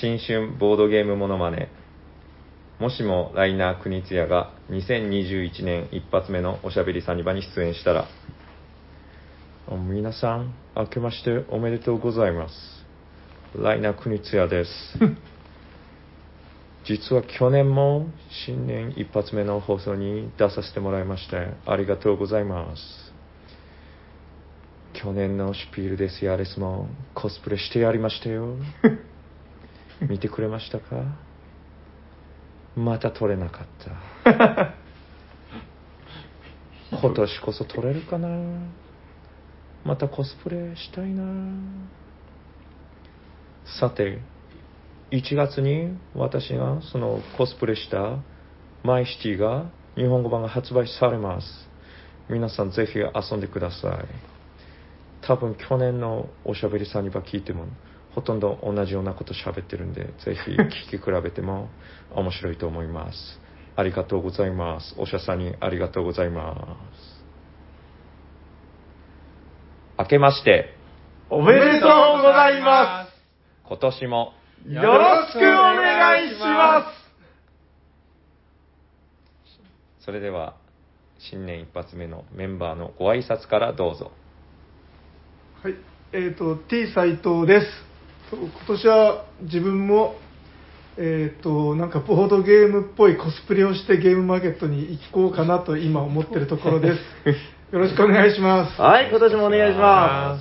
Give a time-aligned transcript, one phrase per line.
[0.00, 1.68] 新春ボードゲームモノマネ。
[2.78, 8.08] もしもライナー国津也が2021年一発目のおしゃべりサニバに出演したら、
[9.70, 12.54] 皆さん、明けましておめでとうございます。
[13.54, 14.70] ライナー国津也です。
[16.88, 18.06] 実は去年も
[18.46, 23.12] 新年一発目の放送に出させてもらいまして、ありがとうございます。
[24.94, 28.56] 去年のシュピールデスヤレスもコスプレしてやりましたよ。
[30.08, 30.84] 見てくれましたか？
[32.76, 33.66] また撮れなかっ
[34.24, 34.74] た。
[37.00, 38.28] 今年こそ撮れるかな？
[39.84, 41.24] またコスプレしたいな？
[43.80, 44.18] さて、
[45.10, 48.18] 1月に私がそのコスプレした
[48.82, 51.46] マイシティが日本語版が発売されます。
[52.28, 54.04] 皆さんぜひ遊んでください。
[55.26, 57.66] 多分去年のおしゃべりサニバ聞いても
[58.14, 61.68] ほとんど同じようなこと喋ってるんで、ぜひ聞き比べても
[62.14, 63.40] 面白いと思います。
[63.76, 64.94] ありがとうございます。
[64.98, 67.20] おしゃさんにありがとうございます。
[69.98, 70.74] 明けまして、
[71.28, 73.06] おめでとうございま
[73.68, 74.32] 今年も
[74.64, 74.72] す。
[74.72, 76.92] よろしくお願いしま
[80.00, 80.56] それでは
[81.18, 84.10] 新年一発目のメンバーのご挨拶からどうぞ
[85.62, 85.74] はい、
[86.12, 87.89] えっ、と T 斎藤です。
[88.30, 90.14] そう今年は自分も
[90.96, 97.00] えっ、となんかボードゲームっぽいコスプレをしてゲームマーケットに行こうかなと今思ってるところです。
[97.72, 98.76] よろしくお願いします。
[98.76, 98.82] す。
[98.82, 100.38] はい、今年もお願いしま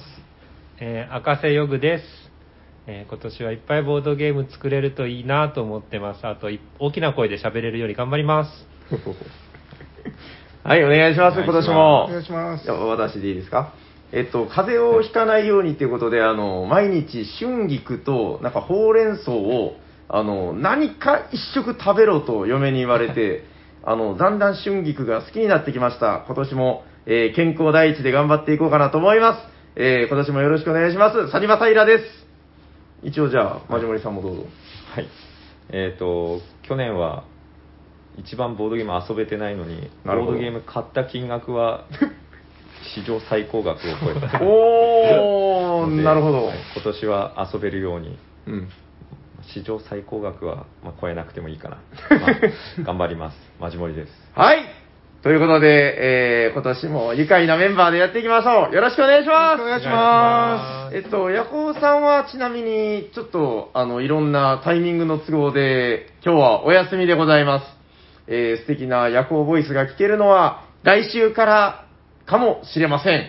[0.80, 2.32] えー赤瀬ヨグです、
[2.88, 6.26] えー今年はいっぱいボードゲーム作れるといいなと思ってます。
[6.28, 8.52] あと、い大きな声で喋れるように頑張ります。
[8.52, 8.68] す。
[10.68, 12.06] はい、お願いします、今年も。
[12.06, 13.89] お願いします私でいいですか？
[14.12, 19.76] えっと、風邪をひかないようにということで、 あの、毎日春菊と、なんかほうれん草を、
[20.08, 23.46] あの、何か一食食べろと嫁に言われて、
[23.84, 26.24] あの、だんだん春菊が好きになってきました。
[26.26, 29.48] 今年も、えー健康第一で頑張っていこうかなと思います。
[29.76, 31.30] えー今年もよろしくお願いします。
[31.30, 32.28] サニバタイラです。
[33.04, 34.46] 一応じゃあ、マジモリさんもどうぞ。
[34.96, 35.08] はい
[35.72, 37.24] えっ、と去年は
[38.18, 41.86] 一番ボードゲーム遊べてないのにボードゲーム買った金額は
[42.96, 46.46] 史上最高額を超えたおー、のでなるほど。
[46.46, 48.18] はい今年は遊べるように
[48.48, 48.70] うん。
[49.54, 51.78] 史上最高額は、まあ、超えなくてもいいかな、
[52.20, 54.66] まあ頑張りますマジモリですはい。
[55.22, 58.74] ということで、えー、今年も愉快なメンバーでやっていきましょう。
[58.74, 59.62] よろしくお願いします。
[59.62, 67.66] お願いしまえっと、ヤコウさんはちなみに、ちょっと、あの、いろんなタイミングの都合で、今日はお休みでございます。
[68.28, 71.86] えー、素敵なヤコウボイスが聞けるのは、来週から
[72.30, 73.28] かもしれません。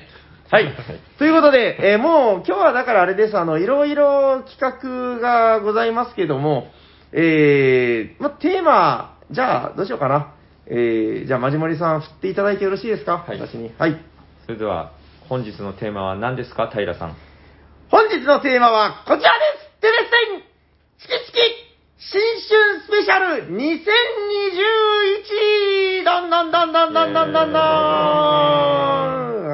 [0.50, 0.66] はい。
[1.19, 6.69] ということで、えーもう今日はだからあれです、あの、いろいろ企画がございますけども、
[7.12, 10.33] えー、ま、テーマ、じゃあ、どうしようかな。
[10.66, 13.25] えー、じゃあ、まじもりさん振っていただいてよろしいですか？
[13.27, 13.72] はい私に。
[13.78, 13.97] はい。
[14.47, 14.93] それでは
[15.28, 17.16] 本日のテーマは何ですか平さん？
[17.91, 20.43] 本日のテーマはこちらですテレステン
[21.00, 21.59] チキチキ
[22.12, 27.60] 新春スペシャル2021どんどんどんどんどんどんどんどん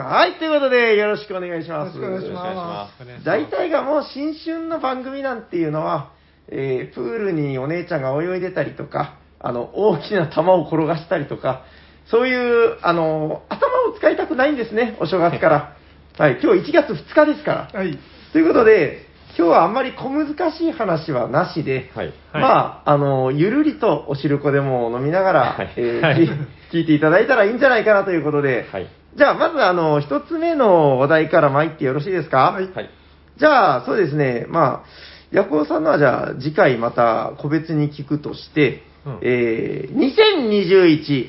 [0.06, 1.98] はい、ということでよろしくお願いします。
[1.98, 2.94] よろしくお願いします
[3.26, 6.12] 大体がもう新春の番組なんていうのは、
[6.48, 11.66] えープールにお姉ちゃんが泳いでたりとか、あの、大きな球を転がしたりとか、
[12.06, 15.76] そういう、あの、頭を使いたくないんですね、お正月から。
[16.16, 17.78] はい、今日1月2日ですから。
[17.78, 17.98] はい。
[18.32, 19.05] ということで、
[19.38, 22.06] 今日はあんまり小難しい話はなしで、はい。
[22.06, 22.42] はい。
[22.42, 25.74] まあ、あの、ゆるりとおしるこでも飲みながら、はい。
[25.76, 26.26] えーはい。
[26.70, 28.88] き聞いていただいたらいいんじゃないかなということで、はい。
[29.16, 32.52] じゃあ、まず、あの、一つ目の話題から参ってよろしいですか？
[32.52, 32.70] はい。
[32.72, 32.90] はい。
[33.38, 34.88] じゃあ、そうですね、まあ、
[35.32, 39.18] ヤコウさんのはじゃあ、次回また個別に聞くとして、うん。
[39.22, 41.28] えー、2021、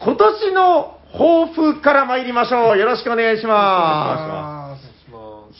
[0.00, 2.78] 今年の抱負から参りましょう。
[2.78, 4.55] よろしくお願いします。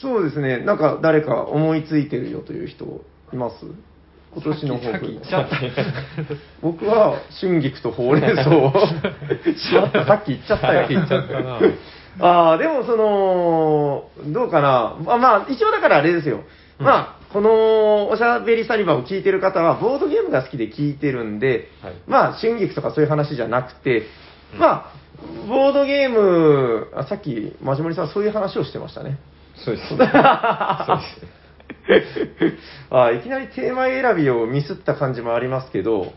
[0.01, 2.85] そうですね、なんか誰か思いついてるよという人
[3.33, 3.65] います？
[4.33, 4.99] 今年の抱負。
[4.99, 5.55] さっき言っちゃった。
[6.61, 8.71] 僕は春菊とほうれん草を。
[9.57, 10.81] しまった、さっき言っちゃったよ。
[10.81, 11.59] さっき言っちゃったな
[12.19, 14.97] ああ、でもその、どうかな。
[15.03, 16.41] まあ、まあ、一応だからあれですよ。
[16.79, 24.03] まあ、このおしゃべりサリバを聞いてる方は、ボードゲームが好きで聞いてるんで、はいまあ、春菊とかそういう話じゃなくて、
[24.59, 24.93] まあ、
[25.47, 29.17] ボードゲーム、あさっき、マジモリさんそういう話をしてましたね。
[29.63, 30.05] そうです そうで
[32.05, 32.57] す
[32.89, 36.13] あいきなりテーマ選びをミスった感じもありますけど、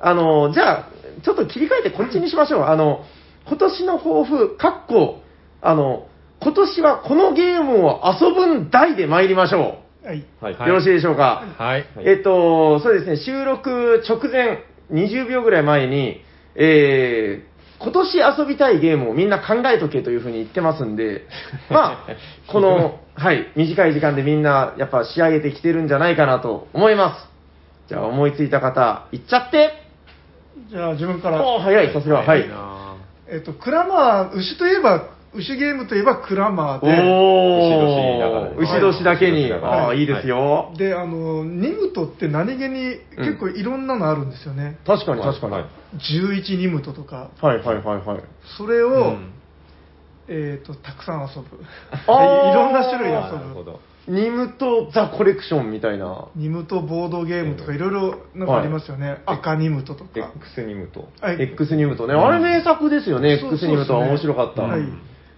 [0.00, 0.88] あの、じゃあ、
[1.22, 2.64] ちょっと切り替えてこっちにしましょう。
[2.64, 3.04] あの、
[3.46, 5.20] 今年の抱負、かっこ、
[5.60, 6.06] あの、
[6.40, 10.24] 今年はこのゲームを遊ぶん大で参りましょはい。
[10.40, 10.54] はい。
[10.54, 11.44] はいよろしいでしょうか？
[11.56, 11.86] はい。
[11.96, 16.22] はいえっと、そうですね、収録直前、20秒ぐらい前に、
[16.56, 17.51] えー、
[17.82, 21.26] 今年遊びたいゲームをみんな考えとけというふうに言ってますんで、
[21.68, 22.06] まあ、
[22.46, 27.28] この、 はい、短い時間でみんな、やっぱ仕上げてきてるんじゃないかなと思います。
[27.88, 29.82] じゃあ、思いついた方、いっちゃって。
[30.68, 31.44] じゃあ自分から。
[31.44, 32.48] おー、早い、さすが、はい。
[32.48, 32.94] な
[33.28, 40.72] えっと、クラマー、牛といえば、牛ゲームといえばクラマーで、おー、牛牛年だけに、はいああ、いいですよ。
[40.76, 44.78] で、あの、ニムトって何気に結構いろんなのあるんですよね。
[44.86, 45.52] 確かに、確かに。
[45.52, 47.30] ははいい、11ニムトとか。
[47.40, 48.22] はい、はい、はい。
[48.58, 49.32] それを、うん
[50.28, 51.48] えっと、たくさん遊ぶ。
[52.06, 53.54] あーいろんな種類なる遊ぶ。
[53.54, 53.80] ほど。
[54.08, 56.28] ニムとザ・コレクションみたいな。
[56.34, 59.22] ニムトボードゲームとかいろいろなんかありますよね。
[59.26, 60.10] 赤ニムトとか。
[60.36, 61.08] X ニムと。
[61.20, 64.62] はい X ニムとね、あれ名作ですよね、そう X ニムとは面白かった。
[64.62, 64.82] はい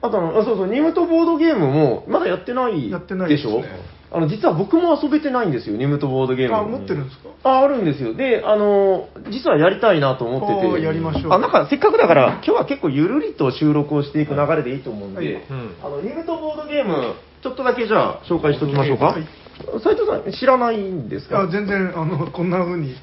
[0.06, 3.64] あとあの、あそうそう、ニムとボードゲームも、まだやってないやってないでしすね
[4.12, 6.54] あの、実は僕も遊べてないんですよ、ニムとボードゲーム。
[6.56, 7.30] あ、持ってるんですか？
[7.42, 8.14] あ、あるんですよ。
[8.14, 10.82] で、あの、実はやりたいなと思っておーて。
[10.82, 19.06] やりましょうあ、なんかせっかくだから、今日は結構ゆるりと収録をしていく流れでいいと思うんで、はいうんあの、ニムとボードゲーム、ちょっとだけじゃあ紹介しておきましょうか？
[19.06, 19.26] はい
[19.84, 21.42] 斉藤さん、知らないんですか？
[21.42, 22.94] あ全然、あの、こんな風に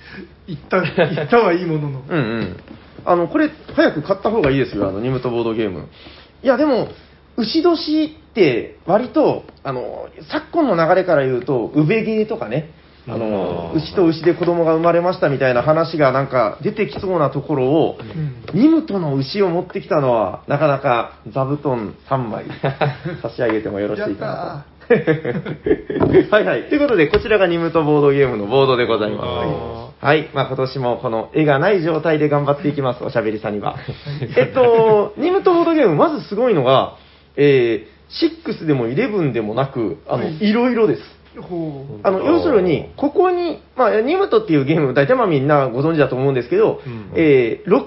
[0.48, 2.02] 言った、言ったはいいものの。
[2.10, 2.58] うんうん。
[3.06, 5.88] あの、これ、早く買った方がいいですよ、あの、ニムトボードゲーム。
[6.44, 6.90] いや、でも、
[7.38, 12.72] 牛年って、割と、あの、昨今の流れから言うと、産毛とかね、
[13.08, 22.46] あの、牛と牛で子供が生まれましたみたいな話がなんか出てきそうなところを、うんニムトの牛を持ってきたのは、なかなか座布団3枚
[23.24, 24.92] 差し上げてもよろしいかなと。
[26.36, 26.64] はいはい。
[26.64, 29.91] ということで、こちらがニムトボードゲームのボードでございます。
[30.02, 30.30] はい。
[30.34, 33.78] まあ今年もこの絵がない状態で頑張っていきます、おしゃべりさんには。
[34.36, 36.96] えっと、ニムトボードゲーム、まずすごいのが、
[37.36, 41.02] えー、6でも11でもなく、あの、はいいろいろです。
[41.40, 42.00] ほう。
[42.04, 47.86] あの、要するに、ここに、まあ、ニムトっていうゲーム、大体まあみんなご存知だと思うんですけど、うんえー、6枚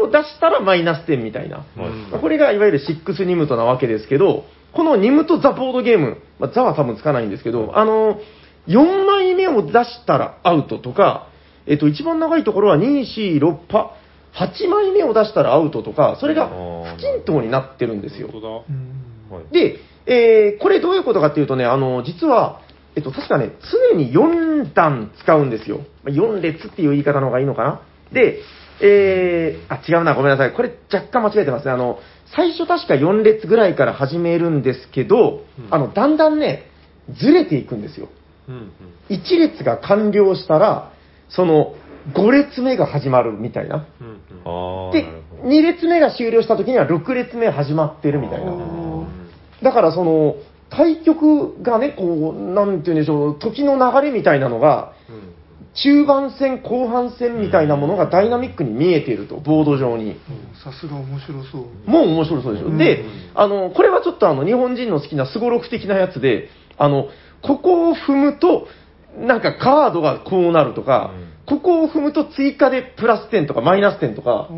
[0.00, 1.64] 目を出したらマイナス点みたいな。
[1.76, 8.20] うんこれがいわゆる6ニムトなわけですけど、このニムトザボードゲーム、まあ、ザは多分つかないんですけど、あの、
[8.68, 11.28] 4枚目を出したらアウトとか、
[11.66, 13.96] えっと、一番長いところは2、4、6パ、
[14.34, 18.28] 8枚目を出したらアウトとか、それが不均等になってるんですよ。
[19.50, 22.60] で、えーこれどういうことかっていうとね、あの、実は、
[22.94, 23.52] えっと、確かね、
[23.92, 25.78] 常に4段使うんですよ。
[26.04, 27.80] まあ4列っていう言い方の方がいいのかな。
[28.12, 28.40] で、
[28.80, 30.52] えー、あ、違うな、ごめんなさい。
[30.52, 31.72] これ若干間違えてますね。
[31.72, 31.98] あの、
[32.34, 36.70] 最初確か4列ぐらいから始めるんですけど、うんあの、だんだんね、
[37.18, 38.08] ずれていくんですよ。
[38.48, 39.16] うんうん。
[39.16, 40.92] 1列が完了したら、
[41.28, 41.74] その、
[42.12, 43.86] 5列目が始まるみたいな。
[44.00, 44.10] うんう
[44.90, 45.48] んでなるほ、ど。
[45.48, 48.52] 2列目が終了した時には6列目始まってるみたいな。
[49.62, 50.36] だからその、
[50.70, 55.36] 対局がね、こう、なんて言うんでしょう、時の流れみたいなのが、うん
[55.76, 60.16] 中盤戦、後半戦みたいなものがダイナミックに見えていると、ボード上に。
[60.64, 61.90] さすが面白そう。
[61.90, 62.68] もう面白そうでしょ。
[62.68, 63.04] うんで、
[63.34, 67.08] あの、これはちょっとあの、日本人の好きなすごろく的なやつで、あの、
[67.42, 68.66] ここを踏むと、
[69.18, 71.12] なんかカードがこうなるとか、
[71.46, 74.48] ここを踏むと追加でプラス点とかマイナス点とか、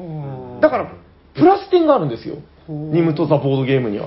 [0.60, 0.92] だから、
[1.34, 2.36] プラス点があるんですよ。
[2.68, 4.06] ニムとザボードゲームには。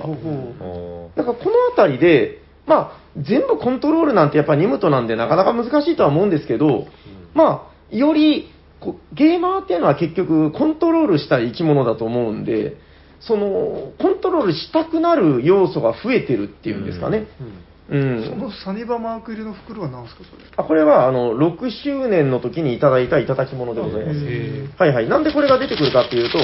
[1.15, 6.87] だからこのあたりで、まあ、全部コントロールなんてやっぱニムトなんでなかなか難しいとは思うんですけど、
[7.33, 12.77] まあ、よりこうゲーマーっていうのは結局コントロールしたい生き物だと思うんで、
[13.19, 17.27] その、コントロールしたくなる要素が増えてるっていうんですかね。
[17.39, 17.53] うん。
[17.91, 20.43] そのサニバマーク入りの袋は何ですか、それ？
[20.55, 24.19] あこれはあの6周年の時にいただいたいただき物でございます。
[24.23, 25.09] へはいはい。
[25.09, 26.39] なんでこれが出てくるかっていうと、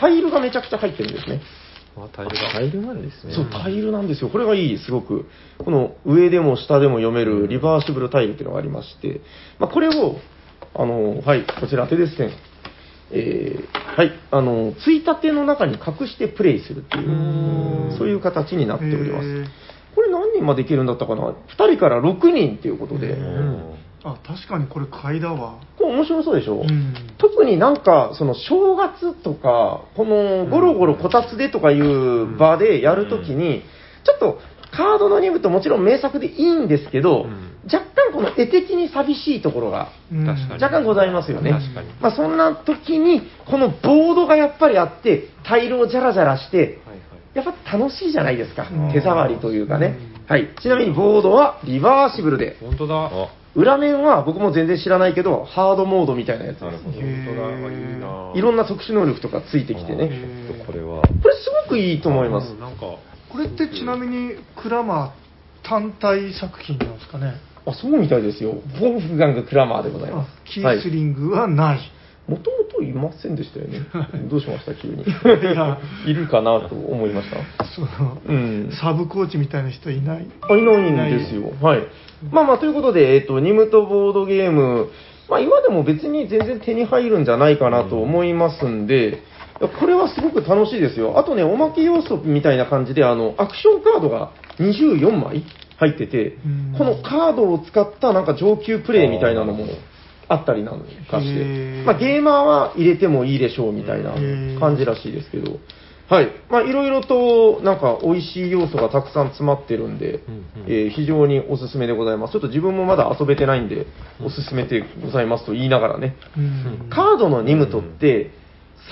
[0.00, 1.42] タイルがめちゃくちゃ入ってるんですね。
[1.96, 2.52] あ、タイルが。
[2.52, 3.34] タイルなんですね。
[3.34, 4.30] そう、タイルなんですよ。
[4.30, 5.26] これがいい、すごく。
[5.58, 9.20] この上でも下でも読めるリバーシブルタイルっていうのがありまして、
[9.58, 10.16] まあ、これを、
[10.74, 12.32] あの、はい、こちら手ですね。
[13.12, 19.44] えーはい、あの、ついたての中に隠してプレイするっていう、そういう形になっております。
[19.94, 23.16] これ何人までいけるんだったかな ?2 人から6人っていうことで、
[24.04, 25.60] あ、確かにこれ買いだわ。
[25.84, 26.94] れ面白そうでしょ、うん。
[27.18, 33.62] 特になんか、その正月とか、このゴロゴロこたつでとかいう場でやるときに、
[34.04, 34.38] ちょっと
[34.76, 41.50] カードの2部ともちろん名作でいいんですけど、うん若干この絵的に寂しいところがうん確かに若干ございますよね。
[41.50, 47.13] 確かにまあそんな時に、このボードがやっぱりあって、タイルをジャラジャラして、はいはい。
[47.34, 48.92] やっぱ楽しいじゃないですかうん。
[48.92, 50.26] 手触りというかねうん。
[50.26, 50.48] はい。
[50.60, 52.94] ちなみにボードはリバーシブルで、本当だ。
[53.06, 56.64] あ、裏面は僕も全然知らないけど、ハードモードみたいなやつです。
[56.64, 57.00] なるほど。
[57.00, 57.46] 本当だ。
[57.48, 58.32] あいいな。
[58.34, 60.10] いろんな特殊能力とかついてきてあね。
[60.66, 62.60] これは、これすごくいいと思いますうん。
[62.60, 65.14] なんか、これってちなみにクラマ
[65.62, 67.34] 単体作品なんですかね。
[67.66, 68.54] あ、そうみたいですよ。
[68.80, 70.52] ボルフガング・クラマーでございまあす。
[70.52, 71.80] キースリングはない。
[72.28, 73.80] もともといませんでしたよね。
[74.30, 75.04] どうしました、急に。
[76.06, 77.28] いるかなと思いまし
[77.58, 77.64] た？
[77.66, 77.88] その、
[78.26, 78.70] うん。
[78.80, 80.26] サブコーチみたいな人いない？
[80.40, 80.72] あいな
[81.08, 81.52] いんですよ。
[81.60, 81.82] はい。
[82.30, 84.88] まあまあ、ということで、えっ、と、ニムとボードゲーム、
[85.28, 89.22] まあ今でも別に全然手に入るんじゃないかなと思いますんで、
[89.60, 91.18] いやこれはすごく楽しいですよ。
[91.18, 95.44] あとね、おまけ要素みたいな感じで、あの、アクションカードが24枚
[95.76, 99.66] 入っててうん、このカードを使ったなんか上級プレイみたいなのも
[100.28, 101.84] あったりなんかしへて、ー。
[101.84, 104.12] まあゲーマーは入れてもいいでしょうみたいな
[104.58, 105.58] 感じらしいですけど、
[106.08, 106.28] はい。
[106.50, 110.44] まあいろいろとなんか美味しい要素がたくさん詰まってるんで、うんうん。
[110.66, 112.32] えー非常におすすめでございます。
[112.32, 113.86] ちょっと自分もまだ遊べてないんで、
[114.22, 116.90] おすすめでございますと言いながらね、うん。
[116.90, 118.30] カードのニムトって、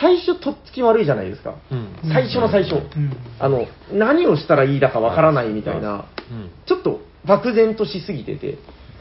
[0.00, 1.56] 最初とっつき悪いじゃないですか。
[1.70, 1.88] うん。
[2.10, 2.76] 最初の最初。
[2.76, 3.12] うん。
[3.38, 6.50] あの、何をしたらいいだかわからないみたいな、うん。
[6.66, 8.56] ちょっと漠然としすぎてて、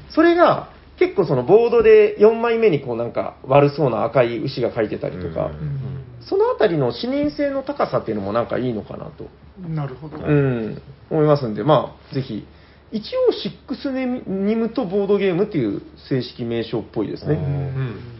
[0.09, 0.70] それが
[1.01, 5.91] 結構そのボードで4枚目にこうなんか悪そうな赤い牛が書いてたりとか、うん
[6.23, 9.27] そのあたりの視認性の高さっていうのもなんかいいのかなと、
[9.59, 10.17] うんなるほど。
[10.17, 12.45] うん、思いますんで、まあ、ぜひ、
[12.91, 13.31] 一応
[13.67, 17.33] 6ネニムとボードゲームっていう正式名称っぽいですね。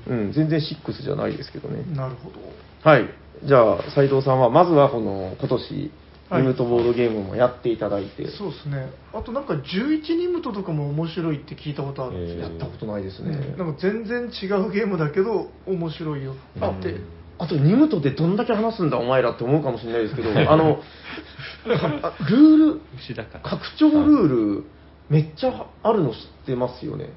[0.08, 1.84] うんうん、全然6じゃないですけどね。
[1.96, 2.40] なるほど。
[2.84, 3.08] はい。
[3.46, 5.92] じゃあ、斉藤さんは、まずはこの、今年、
[6.32, 8.90] はいニムとボードゲームもやっていただいて、そうですね。
[9.14, 12.42] あとなんか11ニムトとかも面白いって聞いたことあるんですよ。
[12.44, 13.56] やったことないですね。
[13.58, 16.96] なんか全然違うゲームだけど面白いよあって。
[17.38, 23.50] あと、ニムトでどんだけ話すんだ、お前らって思うかもしれないですけど、 あの、かルール、牛だから。
[23.50, 24.28] 拡張ルー
[24.60, 24.64] ル、
[25.10, 27.10] めっちゃあるの知ってますよね。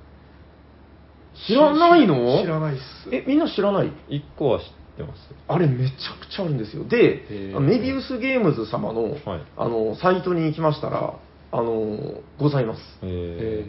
[1.47, 2.41] 知らないの？
[2.43, 3.09] 知らないっす。
[3.13, 3.93] え、みんな知らない？
[4.09, 5.21] 一個は知ってます。
[5.49, 6.85] あれめちゃくちゃあるんですよ。
[6.85, 7.27] で
[7.61, 11.15] メビウスゲームズ様の、はいあの、サイトに行きましたら、
[11.53, 12.81] あの、ございます。
[13.03, 13.65] え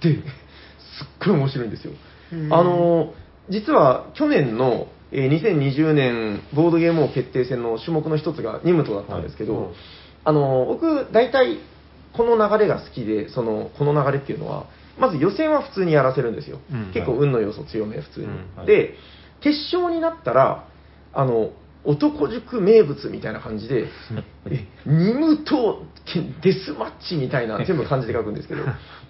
[0.00, 0.22] で、すっ
[1.26, 1.92] ごい面白いんですよ。
[2.50, 3.12] あの、
[3.48, 9.74] 実は去年の、えー2020年ボードゲーム王決定戦の種目の一つがニムトだったんですけど、はいうん
[10.22, 11.58] あの、僕、大体、
[12.12, 14.66] この流れが好きで、その、この流れっていうのは、
[14.98, 16.58] まず予選は普通にやらせるんですよ。
[16.70, 18.26] うん結構運の要素強め、普通に。
[18.26, 18.94] うんはいで、
[19.40, 20.64] 決勝になったら、
[21.12, 21.50] あの、
[21.84, 23.86] 男塾名物みたいな感じで、
[24.46, 25.84] え、ニムと
[26.42, 28.64] デスマッチみたいな 全部漢字で書くんですけど、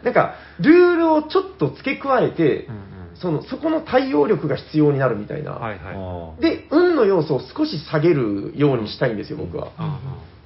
[0.05, 5.53] なんか、ルールをちょっと付け加えてうん、うんその、そこの対応力が必要になるみたいな。
[5.53, 9.67] はいーはあーで、運の要素を少し下げるようにしたいんですよ、僕は。
[9.67, 9.71] い。
[9.77, 9.99] あ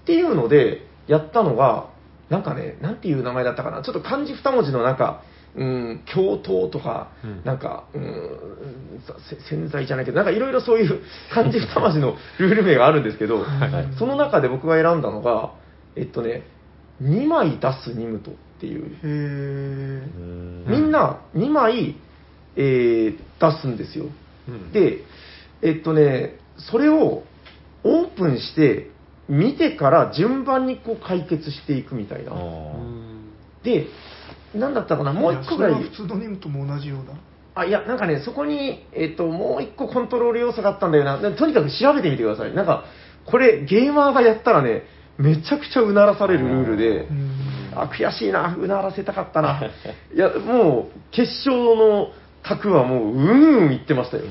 [0.02, 1.86] っていうので、やったのが、
[2.30, 5.22] なんかね、なんていう名前だったかな、ちょっと漢字二文字のなんか、
[5.56, 7.42] うん、共闘とか、うん。
[7.44, 8.28] なんか、うん、
[9.28, 11.00] せ洗剤じゃないけど、なんかいろいろそういう
[11.32, 13.96] 漢字二文字の ルール名があるんですけど、はい。
[13.98, 15.52] その中で僕が選んだのが、
[15.94, 16.42] えっとね、
[17.02, 18.96] 2枚出すニムトっていう、
[20.68, 21.96] みんな2枚、
[22.56, 24.06] えー出すんですよ。
[24.48, 24.72] うん。
[24.72, 25.00] で、
[25.62, 27.24] えっとね、それを
[27.82, 28.90] オープンして、
[29.28, 32.32] 見てから順番にこう解決していくみたいな。
[33.62, 33.86] で、
[34.54, 37.14] なんだったかな、もう一個ぐらいやそれは普通のニムトも同じような。
[37.56, 41.18] あ、いや、なんかね、そこに、えっと、もう一個コントロール要素があったんだよな。
[41.18, 42.54] でとにかく調べてみてください。
[42.54, 42.84] なんか、
[43.26, 44.82] これ、ゲーマーがやったらね、
[45.18, 49.62] めちゃくちゃうならされるルールでう、んあ、悔しいな、うならせたかったな。
[50.12, 52.08] いや、もう、決勝の
[52.42, 54.24] 卓はもう、うんうん言ってましたよ。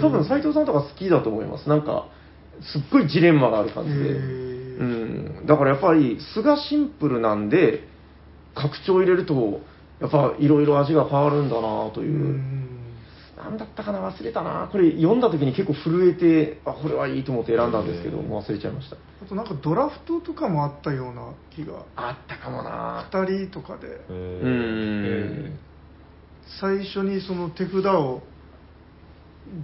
[0.00, 1.68] 多分、斉藤さんとか好きだと思います。
[1.68, 2.06] なんか、
[2.60, 4.00] すっごいジレンマがある感じで。
[4.00, 5.46] へうーん。
[5.46, 7.91] だからやっぱり、素がシンプルなんで、
[8.54, 9.60] 拡張入れると、
[10.00, 12.18] やっぱいろいろ味が変わるんだなとういう。
[12.38, 12.72] ん
[13.36, 18.96] なんだったかな忘れたなこれ読んだ時に結構震えて、あ、これはいいと思って選んだんですけど、もう忘れちゃいました。
[18.96, 21.84] あとなんかドラフトとかもあったような気が。
[21.96, 25.58] あったかもな2人とかで、えうーん。
[26.60, 28.22] 最初にその手札を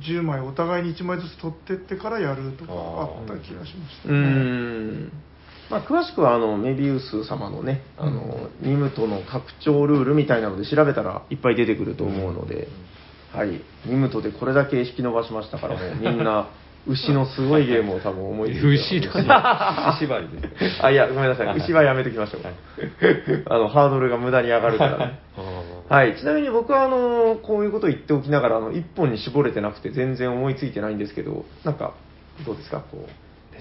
[0.00, 5.12] 10枚お互いに1枚ずつ取ってってからやるとかあった気がしましたうーん。
[5.70, 12.68] まあ、詳しくは、あの、メビウス様のね、あの、ニムトの拡張ルールみたいなので調べたらいっぱい出てくると思うので、
[13.34, 13.60] はい。
[13.84, 16.48] ニムトでこれだけ引き伸ばしましたから、もうみんな、
[16.88, 20.48] 牛のすごいゲームを多分思いついてる牛だ牛縛りで
[20.78, 20.82] す。
[20.82, 21.56] あ、いや、ごめんなさい。
[21.58, 22.40] 牛はやめときましょう。
[23.46, 25.18] あの、ハードルが無駄に上がるからね。
[25.36, 26.16] あはい。
[26.18, 31.92] ちなみに僕は、あの、こういうことを言っておきながら、あの、一本に絞れてなくて全然思いついてないんですけど、なんか、
[32.46, 32.80] どうですか？
[32.90, 33.10] こう、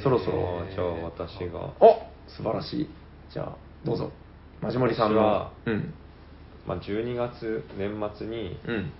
[0.02, 0.64] そろそろ。
[0.74, 1.74] じゃあ私が。
[1.80, 2.90] お素晴らしい。
[3.32, 4.12] じゃあ、どうぞ。
[4.62, 5.52] マジモリさんは。
[5.66, 5.94] うん。
[6.66, 8.92] まあ、12月、年末にうん。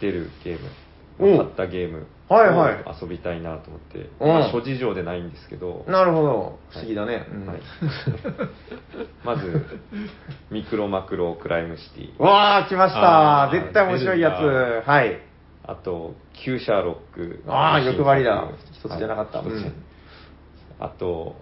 [0.00, 0.68] 出るゲーム、
[1.18, 6.58] おう買ったゲームはいはい遊びたいなと思って、うんまあ諸事情でないんですけど、なるほど。
[6.70, 7.26] 不思議だね。
[7.32, 7.60] うんはい
[9.24, 9.64] まず、
[10.50, 13.44] ミクロマクロクライムシティ、わー、来ました。
[13.44, 14.86] あー絶対面白いや出るんつ。
[14.86, 15.20] はい。
[15.68, 18.48] あと、旧シャーロック、ああ、欲張りだ。
[18.72, 19.38] 一一つじゃなかった。
[19.38, 19.72] はいうん
[20.80, 21.34] あと、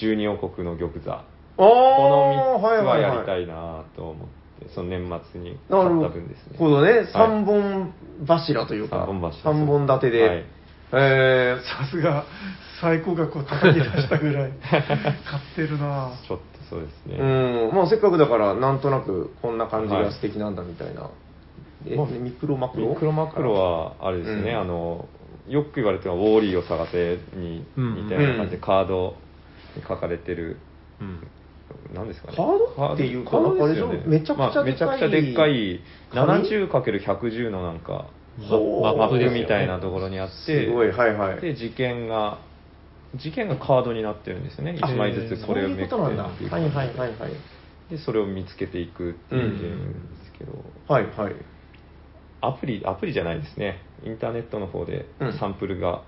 [0.00, 1.24] 十二王国の玉座。
[1.56, 3.44] おこー、の3つはやりたい。
[3.44, 4.28] いなと思っ
[4.60, 6.58] て、その年末になる買った分ですね。
[6.58, 6.90] ほどね。
[6.90, 7.94] はい三本
[8.26, 10.28] 柱というか、三本柱三本立てで。
[10.28, 10.44] はい
[10.96, 12.24] えさすが
[12.80, 14.84] 最高額を叩き出したぐらい 買っ
[15.56, 17.16] てるなちょっとそうですね。
[17.16, 21.02] ー、うん、まあせっかくだから、なんとなくこんな感じはいが素敵なんだみたいな。
[21.02, 21.10] え、ま
[21.86, 22.88] あミクロマクロ？
[22.88, 24.60] ミクロマクロは、あれですね、うん。
[24.60, 25.08] あの、
[25.48, 28.62] よく言われてるのは、ウォーリーを探せに似たような感じで、うん。
[28.62, 29.16] カード
[29.76, 30.56] に書かれてる、
[31.00, 31.20] うん。
[31.94, 32.36] なんですかね。
[32.36, 32.94] カード？
[32.94, 41.40] っていうかあれでしょめちゃくちゃまあめちゃくちゃでっかい、紙 70×110 のなんか、マップみたいなところにあって、すごい、はいはい。
[41.40, 42.38] で、事件が、
[43.14, 44.78] 事件がカードになってるんですよね。
[44.82, 47.32] あ1枚ずつこれをめくってはいはいはいはい。
[47.90, 49.94] で、それを見つけていくっていうゲームで
[50.32, 50.52] すけど、
[50.88, 51.34] はいはい。
[52.46, 53.80] アプリ、アプリじゃないですね。
[54.04, 56.02] インターネットの方でうんサンプルが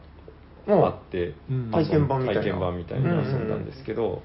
[0.68, 4.22] あって、うん体験版みたいな体験版みたいに遊んだんですけど、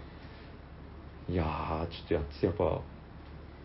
[1.29, 2.81] いやー、ちょっとやってやっぱ、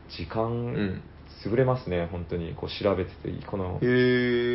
[0.08, 1.02] 時う間ん、
[1.44, 2.54] 潰れますね、本当に。
[2.54, 3.86] こう調べてて、この、へ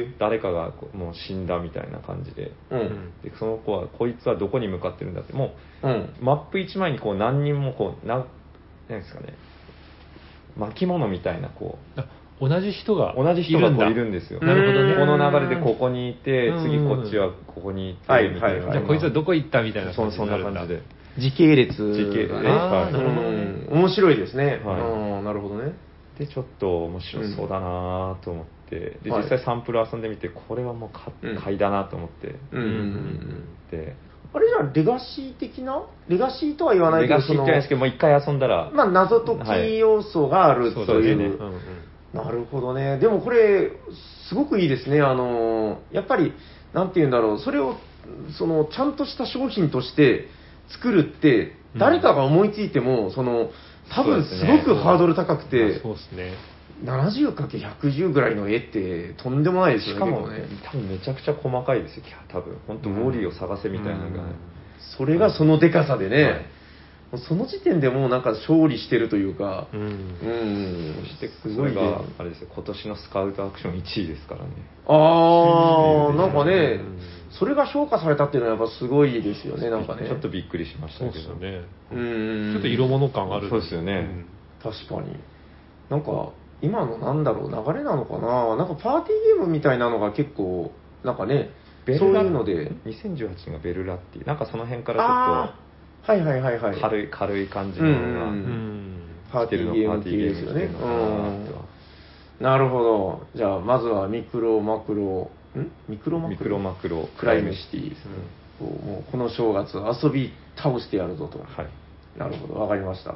[0.04, 0.08] え。
[0.20, 2.52] 誰かがこうもう死んだみたいな感じで。
[2.70, 3.14] うん。
[3.24, 5.92] で、その子は、こいつはどこに向かってるんだって、もうん。
[6.22, 8.26] う、マップ1枚にこう何人もこう、なん、
[8.88, 9.34] なんですかね、
[10.58, 12.08] 巻物みたいな、こう、あ
[12.42, 13.88] 同じ人が同じ人がこだ。
[13.88, 14.40] ういるんですよ。
[14.42, 14.96] なるほどね。
[14.96, 16.64] この流れでここにいてう、ん。
[16.64, 18.56] 次こっちはここにいて、はいみたいな。
[18.56, 18.72] はいはい。
[18.72, 20.52] じゃあこいつはどこ行ったみたいな感じになるんだ。
[20.52, 20.82] な感じで。
[21.20, 21.94] 時系列。
[21.94, 22.34] 時系列。
[22.34, 22.50] だね。
[23.70, 24.60] 面白いですね。
[24.66, 24.82] はい。
[24.82, 25.74] うんなるほどね。
[26.18, 29.22] で、ちょっと面白そうだなと思って、で、はい。
[29.24, 32.62] 実際サンプル遊んでみて、これはもう買いだなと思って、うん。
[32.62, 33.46] うんうんうん。
[33.70, 33.96] で、
[34.34, 35.84] あれじゃあ、レガシー的な？
[36.08, 41.26] レガシーとは言わないレけど、ガシーって言わないですけど、もう一回遊んだら、まあ、謎解き要素があるとそうですね。
[41.26, 41.38] いう。
[41.38, 41.60] うんうん
[42.14, 42.98] なるほどね。
[42.98, 43.72] でもこれ、
[44.28, 45.02] すごくいいですね。
[45.02, 46.34] あの、やっぱり、
[46.74, 47.76] なんて言うんだろう、それを、
[48.38, 50.28] その、ちゃんとした商品として
[50.70, 53.50] 作るって、うん誰かが思いついても、その、
[53.96, 56.34] 多分すごくハードル高くて、まあそうですね
[56.84, 59.96] 70×110 ぐらいの絵ってとんでもないですよね。
[59.96, 60.48] しかも、ね。
[60.66, 62.58] 多分めちゃくちゃ細かいですよ、多分。
[62.68, 64.34] 本当ウォーリーを探せみたいなのがね。
[64.98, 66.46] それがそのデカさでね、はい
[67.18, 74.52] その時点でもうなんか勝利してるというか、うんうん、そして、すごが、あれですよ、今年のスカウトアクション1位ですからね。
[74.88, 77.00] ああ、うんなんかねうん、
[77.38, 80.08] それが評価されたっていうのはやっぱすごいですよね、なんかね。
[80.08, 81.12] ちょっとびっくりしましたけど。
[81.12, 82.54] ですよねうん。
[82.54, 84.26] ちょっと色物感あるそうですよね
[84.64, 85.18] 確かに。
[85.90, 90.72] なんか、今のなんだろう、流れなのかななんかパーティーゲームみたいなのが結構、
[91.04, 91.50] なんかね、
[91.86, 92.72] そういうので。
[92.86, 94.28] 2018年がベルラッティ。
[94.28, 95.56] なんかその辺かあらあ、
[96.04, 96.82] はいはいはいはい。
[96.82, 97.98] 軽い、軽い感じのが、う
[98.34, 98.98] ん
[99.32, 100.64] パーティーゲーム系ですよね。
[100.64, 101.56] うん。
[102.40, 103.28] なるほど。
[103.36, 105.72] じゃあ、まずはミクロ、マクロ、ん？
[105.88, 106.30] ミクロマクロ？
[106.32, 107.96] ミクロマクロクライムシティ。
[108.60, 111.40] こうもうこの正月遊び倒してやるぞと。
[111.40, 111.68] はい。
[112.18, 113.16] なるほど、わかりました。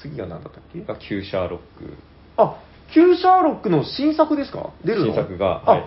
[0.00, 0.82] 次が何だったっけ？
[0.82, 1.94] が旧シャーロック。
[2.36, 2.56] あ、
[2.94, 4.72] 旧シャーロックの新作ですか？
[4.84, 5.14] 出るの？
[5.14, 5.80] 新作があ、はい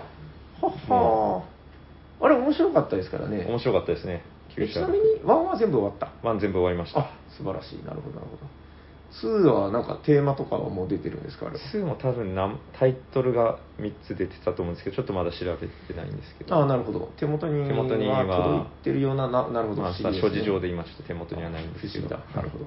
[0.62, 1.44] はっは
[2.22, 3.46] あれ面白かったですからね。
[3.46, 4.24] 面白かったですね。
[4.56, 4.88] ちな。
[4.88, 6.12] みにワンは全部終わった？
[6.28, 7.00] ワン全部終わりました。
[7.02, 7.84] あ、素晴らしい。
[7.86, 8.44] なるほど、なるほど。
[9.16, 11.48] 2はなんかテーマとかはもう出てるんですか？
[11.48, 16.56] あれは2も多分なんタイトルが3つ出てたと思うんですけど、ちょっとまだ調べてないんですけど。
[16.56, 17.12] あなるほど。
[17.18, 19.82] 手元に手元にはは届いてるような、ななるほど。
[19.84, 22.08] まあ、不思議ですね諸事情で今ちょっと手元にはないんですけど。
[22.08, 22.36] 不思議だ。
[22.36, 22.66] なるほど。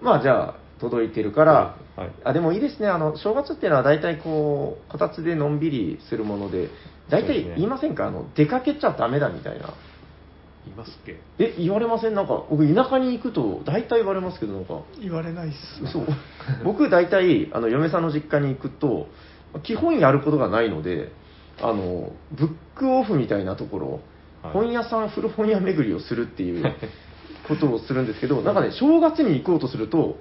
[0.00, 1.52] まあじゃあ、届いてるから、
[1.96, 6.68] はいあでもいいですね、あの正月っていうのは大体こう、こたつでのんびりするもので、
[7.10, 9.74] 大体そうですね言いませんか、あの出かけちゃダメだみたいな。
[10.68, 11.18] いますっけ？
[11.38, 12.14] え、言われません？
[12.14, 15.82] なんか、僕、田舎に行くと大体言われますけど、なんか、言われないっす。
[15.82, 16.04] 嘘。
[16.64, 19.08] 僕、大体、あの嫁さんの実家に行くと、
[19.62, 21.10] 基本やることがないので、
[21.60, 24.00] あのブックオフみたいなところ、
[24.42, 24.52] はい。
[24.52, 26.64] 本屋さん、古本屋巡りをするっていう
[27.48, 30.18] ことをするんですけど、なんかね、正月に行こうとすると、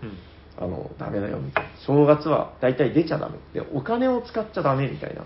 [0.58, 3.38] あのダメだよみたいな、正月は大体出ちゃダメ。
[3.54, 5.24] で、お金を使っちゃダメみたいな、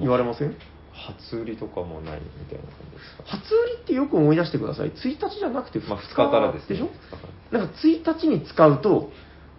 [0.00, 0.54] 言われません？
[0.98, 3.38] 初売りとかもないみたいな感じですか？
[3.38, 6.76] 初売りってよく思い出してください、1日じゃなくて2日,、まあ、2日からですね。
[6.76, 7.16] でしょ？2日か
[7.52, 9.10] らなんか1日に使うと、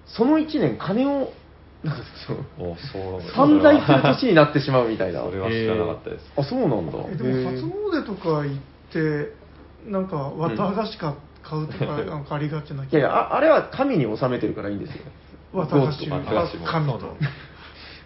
[0.06, 1.32] その1年、金を、
[1.84, 5.24] なんかそのおそう散財する年になってしまうみたいな。
[5.24, 6.26] それは知らなかったです。
[6.36, 6.92] あ、そうなんだ。
[7.10, 8.58] えでも初詣とか行っ
[8.92, 9.34] て、
[9.86, 15.04] なんか綿菓子か買うとか、なんかありがちな気いやいやあ、あれは神に納めてるからいいんですよ。
[15.54, 17.16] 綿菓子か綿菓子も神と。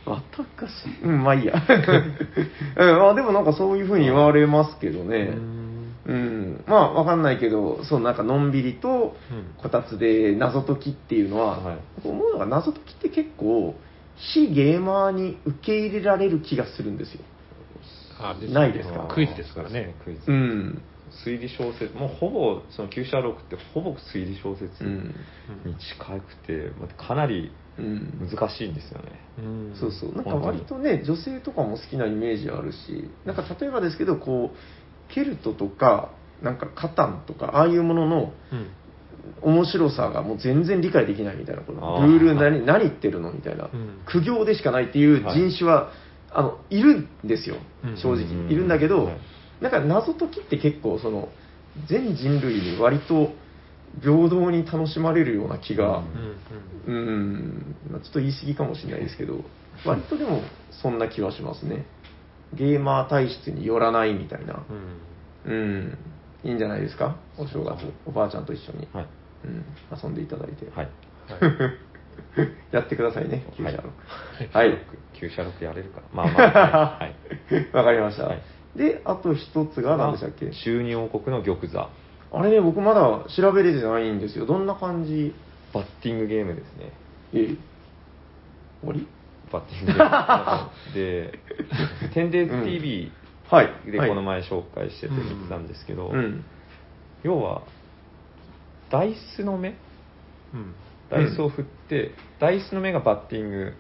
[0.06, 0.22] 綿
[0.58, 0.72] 菓子
[1.04, 1.54] うん、まあいいや。
[2.78, 5.38] うん、まあでもなんかそういうふうに言われますけどね。
[6.06, 9.16] うん、まあわかんないけど、そうなんかのんびりと
[9.58, 13.76] こたつで謎解きっていうのは、はい思うのが謎解きって結構
[14.16, 17.22] 非ゲーマーに受け入れられる気がするんですよ。
[18.20, 19.08] あですないですか？
[19.14, 19.96] クイズですからね。
[20.04, 20.22] クイズ。
[20.30, 20.82] うん。
[21.26, 25.16] 推理小説、もうほぼ、その旧シャーロックってほぼ推理小説うん。
[25.66, 28.30] に近くて、まあかなりうん。
[28.32, 29.12] 難しいんですよね。
[29.40, 30.16] うんそうそう。
[30.16, 38.68] なんか割とね、女性とかも好きなイメージあるし、なんか例えばですけど、こう、ケルトとか、なんかカタンとか、ああいうもののうん。
[39.42, 45.92] 面白さがもう全然理解できないみたいな、このあールール何何言ってるのみたいな、うん苦行でしかないっていう人種は、
[46.32, 48.26] あのいるんですようん、正直。
[48.26, 49.18] うんいるんだけどはい、
[49.62, 51.30] なんか謎解きって結構、その、
[51.88, 53.32] 全人類に割と
[54.02, 56.00] 平等に楽しまれるような気が、
[56.88, 56.94] うん。
[56.94, 56.98] うん。
[56.98, 59.42] うん、まあちょっと言い過ぎかもしれないですけど、
[59.86, 61.86] 割とでもそんな気はしますね。
[62.54, 64.64] ゲーマー体質によらないみたいな。
[65.46, 65.52] うん。
[65.52, 65.98] うん、
[66.44, 69.08] いいんじゃないですか、お正月、おばあちゃんと一緒に、はい。
[69.46, 69.66] うん、
[70.02, 70.70] 遊んでいただいて。
[70.74, 70.90] はい。
[72.72, 74.58] やってくださいね、旧はい車ロック。
[74.58, 74.78] はい。
[75.14, 76.08] 旧シャーロックやれるかな。
[76.14, 77.16] まあまあ、はい。
[77.52, 78.26] はい わかりました。
[78.28, 78.42] はい
[78.76, 80.50] で、あと一つが何でしたっけ？
[80.50, 81.90] 中二王国の玉座。
[82.34, 84.46] あれね、僕まだ調べれてないんですよ。
[84.46, 85.34] どんな感じ？
[85.74, 86.92] バッティングゲームですね。
[87.34, 87.48] え？
[87.48, 89.08] 終わり？
[89.52, 90.94] バッティングゲーム。
[90.94, 91.40] で、
[92.14, 93.12] テンデイズ TV
[93.50, 93.70] はい。
[93.92, 96.44] ではいこの前紹介してて見てたんですけど、うん。
[97.24, 97.62] 要は、
[98.90, 99.76] ダイスの目？
[100.56, 100.74] うん。
[101.12, 103.74] ダイスを振って、ダイスの目がバッティング、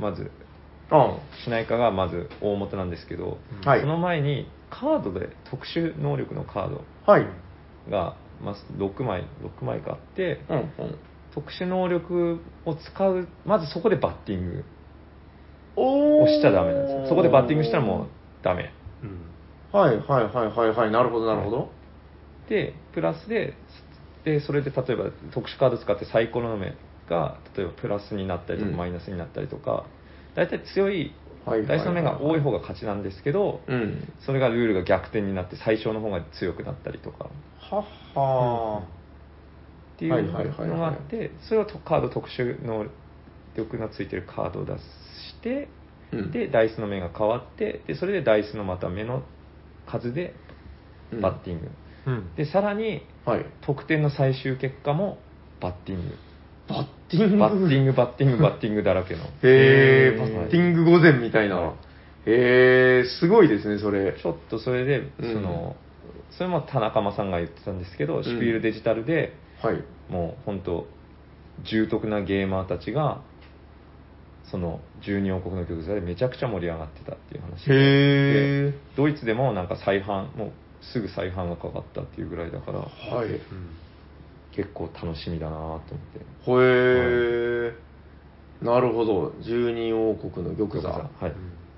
[0.00, 0.32] まず、
[0.90, 3.80] あしないかがまず大元なんですけど、あはい。
[3.80, 7.26] その前にカードで特殊能力のカードはい。
[7.90, 9.24] が、まあ、6枚
[9.60, 10.98] 6枚かあってうんうん。
[11.34, 14.64] 特殊能力を使うまずそこでバッティング
[15.76, 18.06] おをしちゃダメなんですよそこでバッティングしたらもう
[18.42, 19.20] ダメうん。
[19.72, 20.90] はいはいはいはいはい。
[20.92, 21.70] なるほどなるほど。
[22.48, 23.54] でプラスで
[24.24, 26.74] でそれで例えば特殊カード使ってサイコロの目
[27.08, 29.84] が例えばプラスになったりとかうんマイナスになったりとか、
[30.34, 31.14] 大体強い
[31.46, 34.12] はいはいはいはいダイスの目が多い方が勝ちなんですけど、うん。
[34.24, 38.82] それがルールが逆転になって最小の方が強くなったりとかはっは
[39.94, 42.86] っていうはいはいはいはいのがあって、それをとカード特殊能
[43.56, 44.80] 力がついてるカードを出し
[45.42, 45.68] て、
[46.12, 49.22] うんで、ダイスの目が変わって、で、それでダイスのまた目の
[49.86, 50.34] 数で
[51.12, 51.70] うんバッティング。
[52.06, 52.34] うん。
[52.36, 53.46] で、さらに、はい。
[53.62, 55.18] 得点の最終結果も
[55.60, 56.14] バッティング。
[56.68, 56.86] バッ
[57.18, 59.24] ティングバッティング、バッティング、バッティングだらけの。
[59.24, 61.56] へえ、バッティング御前みたいな。
[61.56, 61.74] はい
[62.26, 64.14] へえ、すごいですね、それ。
[64.18, 65.76] ちょっとそれで、うんその、
[66.30, 69.84] それも田中間さんが言ってたんですけど、シュピールデジタルで、はい。
[70.10, 70.86] もう本当
[71.62, 73.22] 重篤なゲーマーたちが
[74.50, 80.52] その12王国の玉座でめちゃくちゃ盛り上がってたっていう話へでドイツでもなんか再販もう
[80.92, 83.14] すぐ再販がかかったっていうぐらいだからえ。
[83.14, 83.28] はい。
[83.28, 83.38] うん。
[84.54, 85.90] 結構楽しみだなと思って
[86.44, 88.64] ほえー。
[88.64, 89.34] なるほど。
[89.42, 90.88] 十二王国の玉座。
[90.88, 91.32] はい、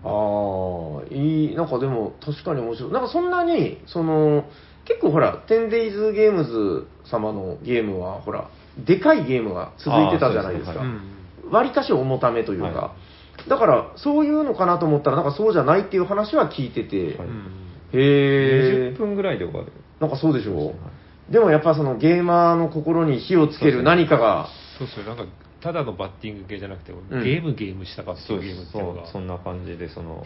[0.05, 2.93] ああ、いい、なんかでも確かに面白い。
[2.93, 4.45] なんかそんなに、その、
[4.85, 10.73] 結構ほら、10days ゲームズ様のゲームは、ほら、でかいゲームが続いてたじゃないですか。
[10.73, 11.13] あーそううん
[11.49, 12.97] 割かし重ためというか、は
[13.49, 17.67] だから、そういうのかなと思ったら、なんかそうじゃないっていう話は聞いてて、はいうん。
[17.93, 20.75] へえ20、分ぐらいで終わるなんかそうでしょう。
[21.27, 25.25] はいでもやっぱそのゲーマーの心に火をつける何かが、そうそう、なんか、
[25.61, 27.09] ただのバッティング系じゃなくて、ん。
[27.25, 29.03] ゲームゲームしたかってそいううゲームっていうのが。
[29.03, 30.25] そうそんな感じでその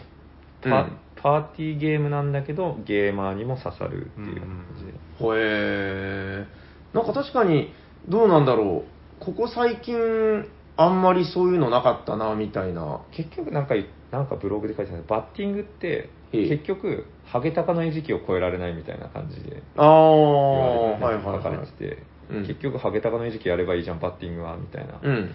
[0.61, 0.97] パ,、うん。
[1.15, 4.85] パーティーゲームなんだけどゲーマーにも刺さるっていう感じ。
[4.85, 7.73] で、ほえー、なんか確かに、
[8.07, 9.23] どうなんだろう。
[9.23, 13.01] ここ最近、あんまりそういうのなかったな、みたいな。
[13.11, 13.75] 結局なんか
[14.11, 20.11] なんかブログで書いてたんですけどバッティングってええ結局ハゲタカの餌食を超えられないみたいな感じでああ、
[20.51, 20.59] 言
[20.99, 21.67] わはいれて、書かれはいはい。
[21.67, 21.97] てて、
[22.29, 25.31] うん結局ハゲタカの餌食やればいいじゃんバッティングはみたいなうん。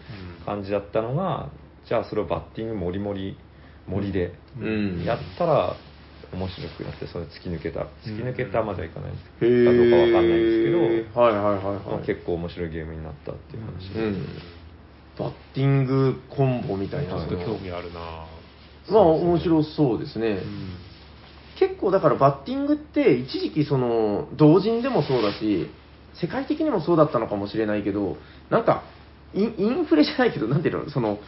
[0.46, 1.49] 感じだったのが
[1.87, 3.37] じゃあそれをバッティングもりもり
[3.87, 5.05] 森でうん。
[5.05, 5.77] やったら
[6.33, 10.79] 面白くなってそれ突き抜けた突き抜けたまではいかないんですへけど、かどうかわかんないんですけど、
[11.20, 12.07] はいはいはいまあはい。
[12.07, 14.27] 結構面白いゲームになったっていう話で、うん。
[15.18, 17.14] バッティングコンボみたいな。
[17.14, 18.26] ちょっと興味あるな
[18.90, 20.29] まあ面白そうですね。
[20.29, 20.87] うん。
[21.59, 25.70] 結構だからバッティングって一時期その同人でもそうだし
[26.20, 28.16] 世界的にもそうだったのかもしれないけど
[28.50, 28.85] なんか
[29.35, 31.18] インインフレじゃないけどなんていうのその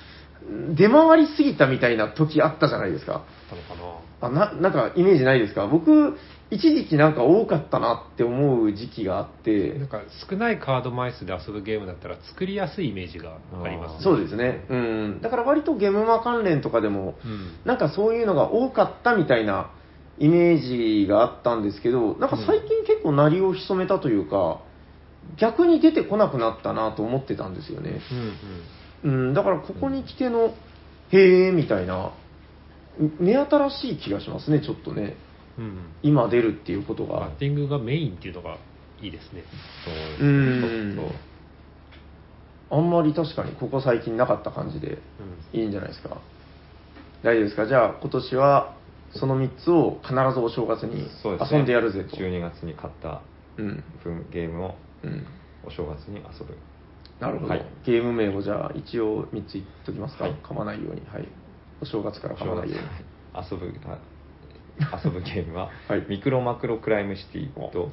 [0.77, 5.67] 出回りすぎたみたいな時あったじゃないですかあったのかなあな、なんかイメージないですか？
[5.67, 6.17] 僕、
[6.51, 14.65] 一時期なんか多かったなって思う時期があってなん、か少ないカード枚数で遊ぶゲームだったら作りやすいイメージがあります、そうですね。
[14.69, 15.21] うん。
[15.21, 19.71] だから割とゲームマ関連とかでも、うんなんかそういうのが多かったみたいな
[20.19, 24.63] イメージがあったんですけど、なんか最近結構鳴りを潜めたというか、
[25.37, 28.01] 逆に出てこなくなったなと思ってたんですよね。
[29.05, 30.55] うんうんうん、だからここに来ての、
[31.11, 32.13] へえみたいな、
[33.21, 35.17] 目新しい気がしますね、ちょっとね。
[35.59, 37.31] うんうん今出るっていうことがバッ。
[37.33, 38.59] ティングがメインっていうのが
[39.03, 39.43] いいですね。
[40.19, 40.99] そううん
[42.71, 44.99] あんまり確かにここ最近なかった感じで
[45.53, 46.21] うんいいんじゃないですか。
[47.25, 47.67] 大丈夫ですか？
[47.67, 48.77] じゃあ今年は
[49.15, 51.09] その3つを必ずお正月に
[51.51, 52.17] 遊んでやるぜと。
[52.17, 53.23] 12月に買った
[53.57, 53.83] うん。
[54.05, 55.27] 分ゲームをうん。
[55.65, 56.57] お正月に遊ぶ。
[57.19, 61.01] なるほど、はいゲーム名をじゃあ一応3つ言っときますか、はい噛まないように。
[61.13, 61.27] はい。
[61.81, 62.83] お正月からお噛まない正月よ
[63.63, 63.69] うに。
[63.71, 63.89] 遊ぶ
[64.81, 67.91] あ遊ぶゲームは、 はいミクロマクロクライムシティおと。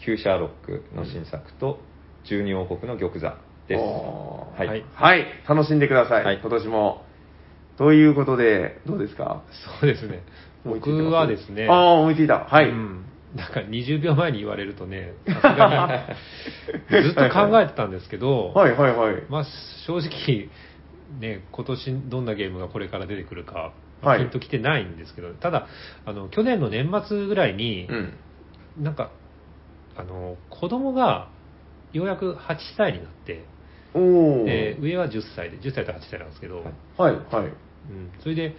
[0.00, 1.78] 旧シャーロックの新作と、
[2.24, 3.36] 十二王国の玉座
[3.68, 3.80] です。
[3.80, 4.66] はい。
[4.66, 7.04] はいはい、楽しんでください、はい今年も。
[7.78, 9.42] ということで、どうですか？
[9.80, 10.22] そうですね。
[10.64, 12.40] 僕はですね、ああ、思いついた。
[12.40, 12.68] はい。
[12.68, 16.04] うんなんか20秒前に言われるとね、さすが
[17.00, 19.22] に ずっと考えてたんですけど、はいはいはい。
[19.30, 19.44] まあ
[19.86, 20.50] 正直、
[21.20, 23.72] ね、今年どんなゲームがこれから出てくるか、
[24.02, 25.68] はいピンときてないんですけど、ただ、
[26.04, 28.14] あの去年の年末ぐらいに、うん。
[28.82, 29.12] なんか、
[29.96, 31.30] あの子供が
[31.92, 33.44] ようやく8歳になって、
[33.94, 34.44] おお。
[34.44, 36.64] で上は10歳で、10歳と8歳なんですけど、
[36.98, 37.44] はいはいはい。
[37.44, 37.52] うん、
[38.20, 38.56] それで、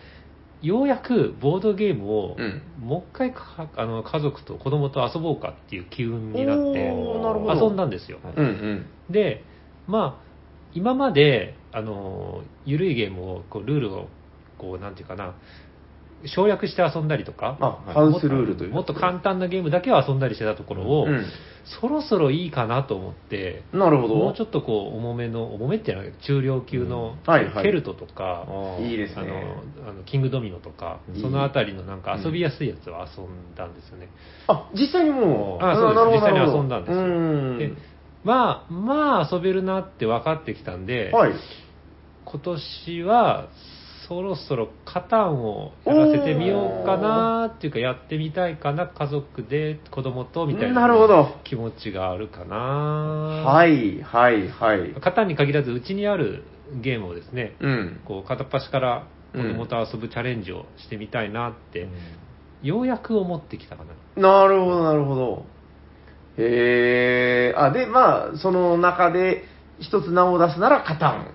[0.61, 6.61] ようやくボードゲームを、うんもう一回かあの家族と子供と遊ぼうかっていう機運になって
[6.91, 8.19] おーなるほど遊んだんですよ。
[8.23, 8.85] はいうんうん。
[9.11, 9.43] で、
[9.87, 10.23] まあ、
[10.73, 14.07] 今まで、あの、緩いゲームを、こう、ルールを、
[14.57, 15.33] こう、なんていうかな、
[16.25, 18.71] 省略して遊んだりとか、あ、はいハウスルールという。
[18.71, 21.25] もっと簡単なゲームだけを遊んだりしてたところを、うん。
[21.81, 24.15] そろそろいいかなと思って、なるほど。
[24.15, 27.31] もうちょっとこう、重めの、重めっていうのは中量級の、うん。
[27.31, 27.63] はいはい。
[27.63, 28.45] ケルトとか、
[28.79, 29.63] いいですね。
[29.81, 34.09] あのあのキングドミノとかそのあたりのなんか遊びやすいやつを遊んだんですよね。
[34.47, 36.05] あ、実際にもう、あそうです。
[36.05, 37.01] 実際に遊んだんですよ。
[37.01, 37.09] う
[37.55, 37.57] ん。
[37.57, 37.71] で
[38.23, 41.33] まあ、まあ遊べるなって分かってきたんで、はい。
[42.25, 43.49] 今年は
[44.07, 54.93] そろそろカタンをやらせてみようかなっていうかやってみたいかな家族で子供とみたいななるほど気持ちがあるかなはいはいはい。
[55.01, 56.43] カタンに限らずうちにある
[56.81, 58.01] ゲームをですねうん。
[58.05, 61.87] こう片っ端から子供と遊ぶチャレンジをしてみたいなって、
[62.61, 63.83] ようやく思ってきたか
[64.15, 65.45] ななるほどなるほど。
[66.37, 67.55] へえ。
[67.57, 69.43] あ、で、まあ、その中で
[69.79, 71.33] 一つ名を出すならカタン。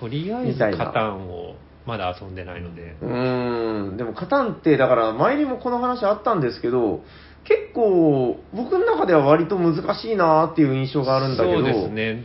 [0.00, 1.54] とりあえずカタンを
[1.86, 7.02] まだ遊んでないので、うーん、でもカタンって、だから前にもこの話あったんですけど、
[7.44, 12.24] 結構、僕の中では割と難しいなっていう印象があるんだけど、そうですね。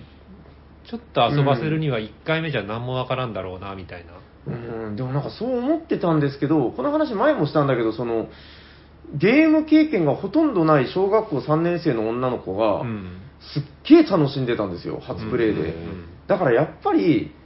[0.89, 4.13] ちょっと遊ばせるには1回目じゃ何もわからんだろうなみたいな、
[4.47, 8.29] うん、でもなんかそう思ってたんですけど、この話前もしたんだけど、その、
[9.15, 13.17] ゲーム経験がほとんどない小学校3年生の女の子が、うん。
[13.53, 15.62] すっげえ楽しんでたんですよ、初プレイで。
[15.62, 16.05] うん。
[16.27, 17.40] だからやっぱり、た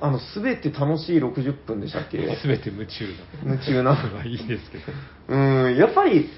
[0.00, 2.18] あの、すべて楽しい60分でしたっけ？
[2.46, 3.04] 全て夢中
[3.44, 3.92] 夢中な。
[4.14, 4.84] まあいいですけど。
[5.28, 6.28] うん、やっぱり、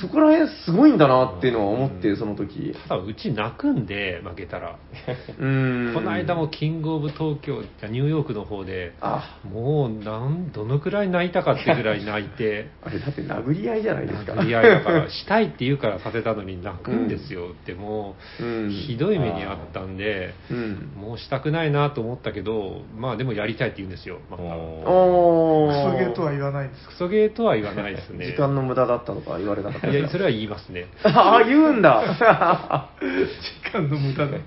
[0.00, 2.74] そこら辺すごいんだなっていうのは思って、うんその時。
[2.88, 4.78] ただうち泣くんで負けたら、
[5.40, 5.92] うん。
[5.94, 14.32] この間もキングオブ東京じゃニューヨークの方であ、もうなんどのくらい泣いたかってぐらい泣いて あれだって殴り合いじゃないですか。
[14.34, 18.44] 殴り合いだからしたいって言うからさせたのに泣くんですよってもう。
[18.44, 20.90] うんひどい目にあったんでうん。
[20.96, 25.90] もうしたくないなと思ったけどまあでもやりたいって言うんですよまたおー。
[25.90, 32.02] クソゲーとは言わないんですクソゲーとは言わないですね時間の無駄だったとか言われたいやそれは言いますねああ、言うんだ。
[33.00, 34.38] 時間の無駄だ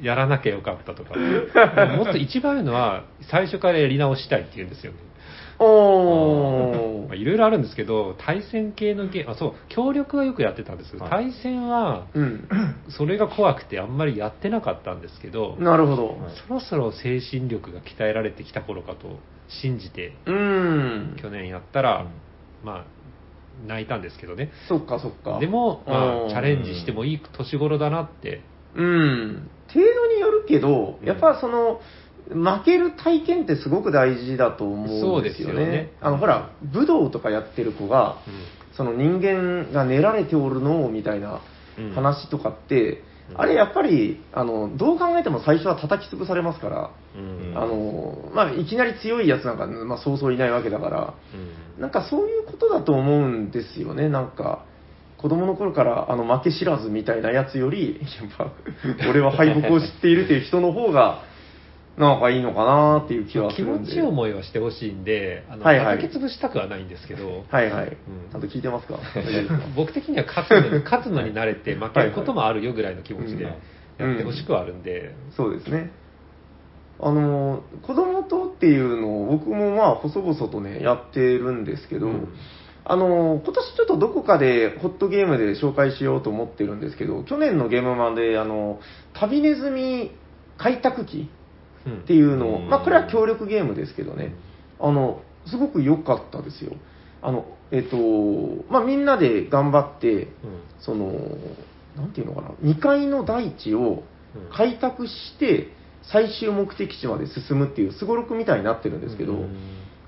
[0.00, 1.14] やらなきゃよかったとか
[1.96, 4.98] もっと一番いいのは最初からやり直したいって言うんですよね
[5.58, 12.48] おいろいろあるんですけど対戦系のゲームあそう協力はよくやってたんですけどはい対戦はうん。
[12.90, 16.18] それが怖くてあんまりやってなかったんですけどなるほど。
[16.46, 21.16] そろそろ精神力が鍛えられてきた頃かと信じてうん。
[21.22, 22.06] 去年やったら、
[22.62, 22.95] まあ
[23.66, 25.38] 泣いたんですけどねそっかそっか。
[25.38, 28.42] でも、まうんあ、チャレンジしてもいい年頃だなって
[28.74, 29.48] うん。
[29.72, 31.80] 程度によるけど、やっぱその、
[32.28, 35.00] 負ける体験ってすごく大事だと思うんですよね。
[35.00, 38.18] そうですよねあの、ほら、武道とかやってる子が、
[38.76, 41.40] その人間が練られておるのをみたいなうん
[41.94, 43.02] 話とかって、
[43.34, 47.52] あれやっぱり、あの、どう考えても最初は叩き潰されますから、うん。
[47.56, 51.14] あの、まあ、いきなり強いやつなんか、まあ、そうそういないわけだから、
[51.78, 54.64] なんかそういうことだと思うんですよね、なんか。
[55.18, 58.52] 子供の頃からあの負け知らずみたいなやつより、やっぱ、
[59.08, 61.22] 俺は敗北を知っているという人の方が、
[61.96, 63.86] なんかいいのかなっていう気はす気るんで。
[63.86, 65.96] 持ちいい思いはしてほしいんで、あの、はいはい。
[65.96, 67.86] 叩き潰したくはないんですけど、はいはい。
[67.86, 67.90] ん。
[67.90, 68.98] ちゃんと聞いてますか？
[69.74, 73.44] 僕的には勝つのに、 勝つのに慣れて負けることもあるよぐらいの気持ちで
[73.98, 74.08] うん。
[74.10, 75.90] やってほしくはあるんで、そうですね。
[77.00, 82.28] あの、子供とっていうのを僕もまあ、細々とね、やってるんですけど、うん。
[82.84, 88.80] あの、今年ちょっとどこかでホットゲームで紹介しようと思ってるんですけど、去年のゲームマンで、あの、
[89.12, 90.12] 旅ネズミ
[90.56, 91.28] 開拓機うん
[91.86, 92.68] っていうのを、うん。
[92.68, 94.34] まあ、これは協力ゲームですけどね、
[94.80, 96.72] あの、すごく良かったですよ。
[97.22, 97.96] あの、えっと、
[98.70, 100.28] まあ、みんなで頑張って、うん。
[100.80, 101.12] その、
[101.96, 104.56] なんていうのかな、2階の大地をうん。
[104.56, 105.72] 開拓して、
[106.02, 109.34] 最終目的地まで進むっていう、すごろくみたいになってるんですけど、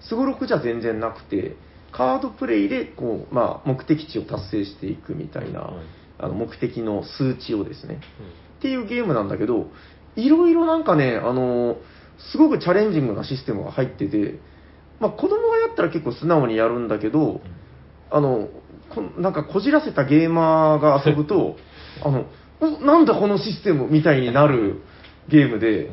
[0.00, 1.56] すごろくじゃ全然なくて、
[1.92, 5.72] カードプレイでこう、まあ、目的地を達成していくみたいな、
[6.18, 8.00] あの目的の数値をですね、
[8.58, 9.70] っていうゲームなんだけど、
[10.18, 11.76] いろいろなんかね、あの
[12.32, 14.40] すごくチャレンジングなシステムが入ってて、
[14.98, 17.40] まあ、子供がやったら結構素直にやるんだけど、
[18.10, 18.48] あの、
[18.92, 21.56] こなんかこじらせたゲーマーが遊ぶと、
[22.02, 22.26] あの、
[22.60, 24.80] おなんだこのシステムみたいになる
[25.28, 25.88] ゲームで、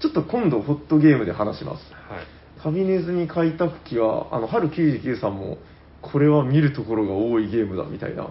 [0.00, 1.92] ちょっと今度ホットゲームで話します。
[2.08, 2.26] はい。
[2.62, 5.56] 旅ネズミ開拓機は、あの、春99さんも、
[6.02, 8.26] これは見るところが多いゲームだみたいな、あ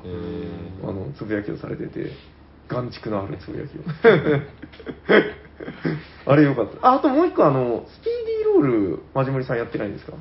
[0.85, 2.11] の、つぶやきをされてて、
[2.69, 3.81] 眼蓄のあるつぶやきを。
[6.31, 6.87] あれよかった。
[6.87, 10.13] あ、あともう一個あの、スピーディーロール、マジモリさんやってないんですか？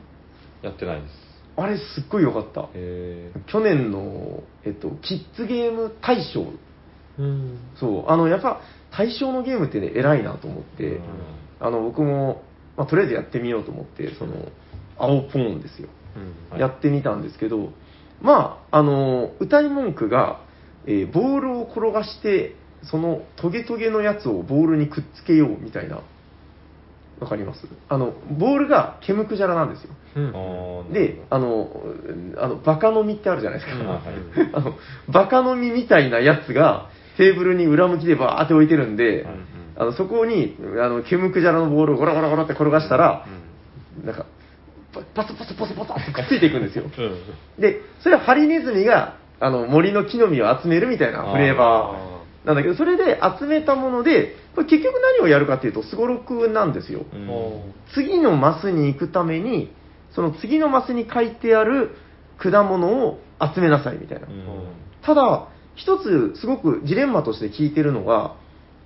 [0.62, 1.14] やってないです。
[1.56, 2.68] あれすっごい良かった。
[2.74, 6.46] へ去年の、えっと、キッズゲーム大賞。
[7.18, 11.00] うんそう、あの、やっぱ、大賞のゲームってね、偉いなと思って、
[11.60, 12.42] あの、僕も、
[12.76, 14.48] まあ、とりあえずやってみようと思って、その、
[14.98, 15.88] 青ポーンですよ。
[16.52, 17.70] うんやってみたんですけど、
[18.20, 20.40] まあ、あの、歌い文句が、
[20.86, 26.00] えーボールを転がして、そのトゲトゲのやつをボールにくっつけようみたいな。
[27.20, 27.60] わかります？
[27.88, 29.90] あの、ボールがケムクジャラなんですよ。
[30.16, 30.20] う
[30.90, 31.68] んで、あの、
[32.38, 33.78] あの、バカ飲みってあるじゃないですか。
[33.78, 34.00] うんはい
[34.52, 34.74] あの、
[35.08, 39.24] バカ飲みみたいなやつが、テーブルに裏向きでバーって置いてるんで、
[39.76, 43.26] あのそこに、あの、ケムクジャラのボールをゴロゴロゴロって転がしたら、
[44.04, 44.26] なんか、
[44.92, 46.84] パパツパツパツパツってくっついていくんですよ。
[46.84, 47.14] うん
[47.60, 57.04] で、それはハリネズミが、あの、森の木の実を集めるみたいなフレーバーなんだけど、それで集めたもので、これ結局何をやるかっていうと、スゴロクなんですよ。
[57.94, 59.72] 次のマスに行くために、
[60.14, 61.90] その次のマスに書いてある
[62.38, 63.18] 果物を
[63.54, 64.26] 集めなさいみたいな。
[64.26, 64.32] うん
[65.04, 68.36] ただ、一つすごくジレンマとして聞いてるのが、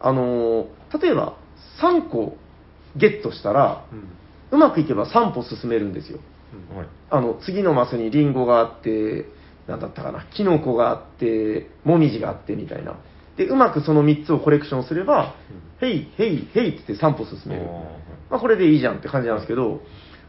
[0.01, 0.67] あのー
[0.99, 1.37] 例えば
[1.83, 2.37] 3個
[2.97, 4.09] ゲットしたら、うん
[4.53, 6.21] うまくいけば3歩進めるんですよ。
[6.75, 9.27] はいあの、次のマスにリンゴがあって、
[9.67, 12.97] なんだったかな、キノコがあって、モミジがあってみたいな。
[13.37, 15.35] で、うまくその3つをコレクションすれば、
[15.81, 17.67] ヘイ、ヘイ、ヘイって言って3歩進める。
[18.31, 19.83] まあ、これでいいじゃんって感じなんですけど、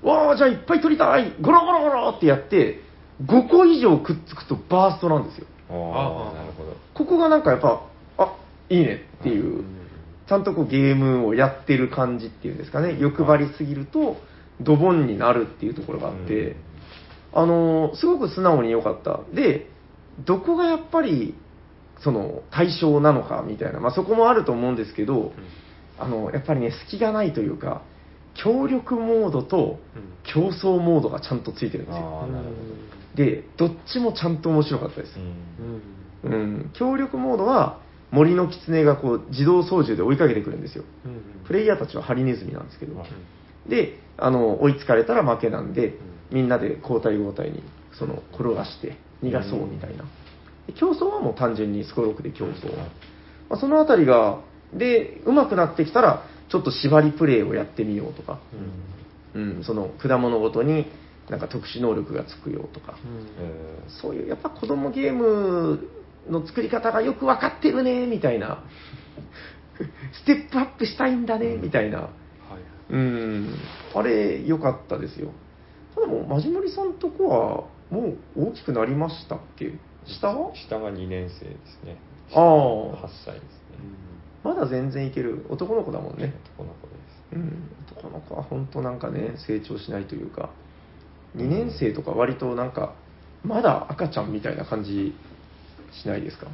[0.03, 1.33] わあ、じゃあいっぱい取りたい。
[1.41, 2.81] ゴロゴロゴロってやって、
[3.25, 5.47] 5個以上くっつくとバーストなんですよ。
[5.69, 6.75] ああなるほど。
[6.93, 7.81] ここがなんかやっぱ、
[8.17, 8.35] あ、
[8.69, 9.63] いいねっていう、
[10.27, 12.57] ちゃんとこうゲームをやってる感じっていうん。
[12.57, 14.17] ですかね、欲張りすぎると、
[14.61, 16.55] ドボンになるっていうところがあって、
[17.37, 19.19] あのーすごく素直に良かった。
[19.33, 19.67] で、
[20.25, 21.35] どこがやっぱり、
[21.99, 25.33] その、対象なのかみたいな、まあそこもあると思うんですけど、
[25.99, 27.83] あの、やっぱりね、隙がないというか、
[28.33, 29.79] 協力モードと
[30.23, 32.21] 競争モードがちゃんとついてるんですよ。
[32.21, 32.51] ああなるほ
[33.15, 35.13] で、どっちもちゃんと面白かったです。
[35.15, 36.29] ど。
[36.29, 36.33] うん。
[36.33, 37.79] うん、協力モードは
[38.11, 40.83] 森の狐がこう自動操縦で追いかけてくるんですよ。
[41.45, 43.09] プレイヤーたちはハリネズミなんですけど、はい
[43.69, 45.95] であの追いつかれたら負けなんで、
[46.31, 47.63] みんなで交代交代に
[47.97, 50.03] その転がして逃がそうみたいな、
[50.67, 52.75] で競争はもう単純にスコロクで競争、
[53.49, 54.41] まあ、そのあたりが
[54.73, 58.39] で上手くなってきたらちょっと縛りプレイをやってみようとか、
[59.33, 60.87] うん、その果物ごとに
[61.29, 62.97] なんか特殊能力がつくよとか、
[63.39, 65.89] えそういうやっぱ子供ゲーム
[66.29, 68.63] の作り方がよく分かってるねみたいな。
[70.13, 72.09] ステップアップしたいんだねみたいな。
[72.89, 73.55] うん。
[73.93, 75.31] あれ良かったですよ
[75.97, 79.73] ただもうマジモリさんとこはもう大きくなりましたっけ？
[80.05, 80.53] 下は？
[80.55, 81.97] 下が2年生ですね。
[82.33, 82.43] ああ。
[82.43, 83.41] 8歳ですね。
[84.43, 85.45] まだ全然いける。
[85.49, 86.33] 男の子だもんね。
[86.55, 86.93] 男の子で
[87.31, 87.35] す。
[87.35, 87.69] うん。
[87.97, 90.51] 男の子は本当なんかね成長しないというか
[91.35, 92.93] 2年生とか割となんか
[93.43, 95.15] まだ赤ちゃんみたいな感じ
[95.91, 96.45] しないですか？
[96.45, 96.51] だ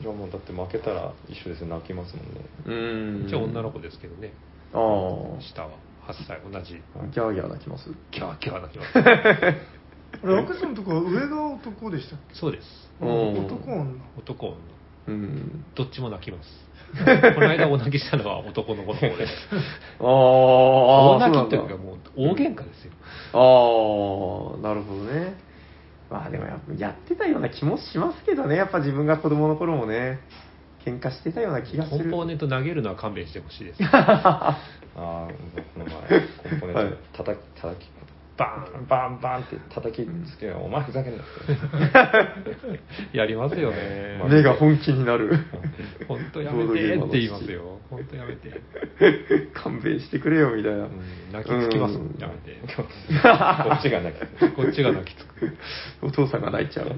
[0.00, 1.66] じゃあもうだって負けたら一緒ですよ。
[1.66, 2.40] 泣きますもんね。
[2.66, 3.28] うーん。
[3.28, 4.32] 一応女の子ですけどね。
[4.72, 4.80] ああ。
[5.42, 5.70] 下は。
[5.70, 6.74] 8歳、同じ。
[6.74, 8.98] ギャーギャー泣きますキャーキャー泣きます。
[8.98, 12.34] あれ、赤さんのとこは上が男でしたっけ？
[12.34, 12.90] そうです。
[13.00, 13.08] うん
[13.46, 13.84] 男女
[14.16, 14.56] 男、女。
[15.08, 15.64] うん。
[15.74, 16.68] どっちも泣きます。
[17.34, 19.32] この間お泣きしたのは男の子の方で す。
[20.00, 22.92] ああ、大泣きというかもう大喧嘩ですよ。
[23.34, 23.38] あ
[24.58, 25.34] あ、なるほどね。
[26.10, 30.20] まあでもやっぱやってたような気もしますけどね、やっぱ自分が子供の頃もね、
[30.86, 32.04] 喧嘩してたような気がする。
[32.04, 33.82] コンポーネント投げるのは勘弁してほしいです。
[34.98, 35.32] ああ
[35.74, 35.94] この前
[36.50, 37.88] コンポーネはいント叩き叩き
[38.38, 41.26] バーンバーンバーンって叩きつけるお前ふざけんなっ
[43.12, 44.22] てやりますよね。
[44.30, 45.44] 目が本気になる。
[46.06, 47.80] 本当やめてって言いますよ。
[47.90, 48.62] 本当やめて。
[49.54, 50.84] 勘弁してくれよ、みたいな。
[50.84, 52.60] うん泣きつきますうんやめて。
[52.76, 52.84] こ
[53.74, 55.56] っちが泣きこっちが泣きつく。
[56.06, 56.86] お父さんが泣いちゃう。
[56.86, 56.94] うん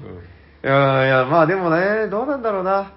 [0.63, 2.93] いやいや、まあでもね、どうなんだろうな。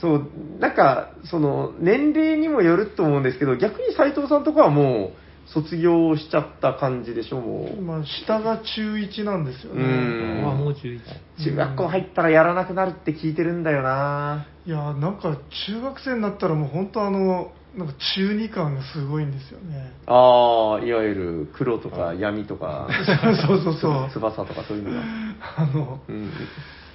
[0.00, 0.30] そう、
[0.60, 7.80] なんか、その、年齢にもよると思うんですけど、逆に斎藤さんとかはもう、卒業しちゃった感じでしょ、もう？
[7.80, 9.82] まあ、下が中1なんですようね。
[9.82, 11.00] んあ、もう11。
[11.44, 14.46] 中学校入ったらやらなくなるって聞いてるんだよな。
[14.66, 15.38] いや、なんか
[15.68, 19.92] 中学生になったらもう本当あの、なんか中二感がすごいんですよね。
[20.06, 22.88] ああ、いわゆる黒とか闇とか、
[23.46, 24.10] そうそうそう。
[24.12, 25.02] 翼とかそういうのが。
[25.58, 26.30] あの、うん。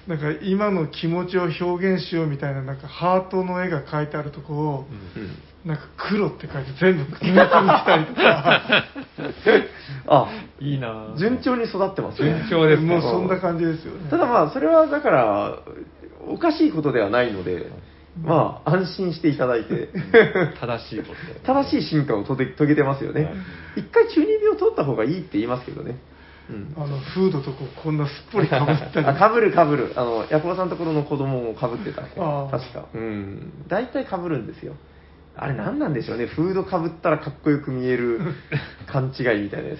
[0.08, 4.86] なんか今の気持ちを表現しようみたいな、なんかハートの絵が描いてあるとこを、
[5.16, 5.38] うん。
[5.66, 8.86] なんか黒って書いて全部組み込みしたりとか、
[10.08, 10.28] あ、
[10.60, 12.48] いいなぁ順調に育ってますね。
[12.50, 14.10] 順調ですかもうそんな感じですよね。
[14.10, 15.60] ただまあ、それはだから、
[16.28, 17.68] おかしいことではないので、
[18.20, 19.90] まあ、安心していただいて、
[20.60, 21.54] 正しいこと。
[21.54, 23.34] 正しい進化を遂げ遂げてますよねはい。
[23.78, 25.96] 一回中二病取った方がいいって言いますけどね。
[26.52, 26.84] うん。
[26.84, 29.06] あの、フードとこうこんなすっぽりかぶったり。
[29.08, 29.94] あ、かぶるかぶる。
[29.96, 32.02] あの、ヤコバさんのところの子供もかぶってた。
[32.02, 32.86] あー確か。
[32.94, 33.54] うん。
[33.68, 34.74] 大体かぶるんですよ。
[35.36, 36.26] あれ何なんでしょうね。
[36.26, 38.20] フードかぶったらかっこよく見える
[38.86, 39.80] 勘違いみたいなやつ。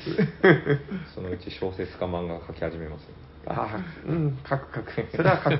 [1.14, 3.10] そのうち小説か漫画書き始めますよ
[3.48, 5.08] ああ、うん、書く書く。
[5.16, 5.56] それは書く。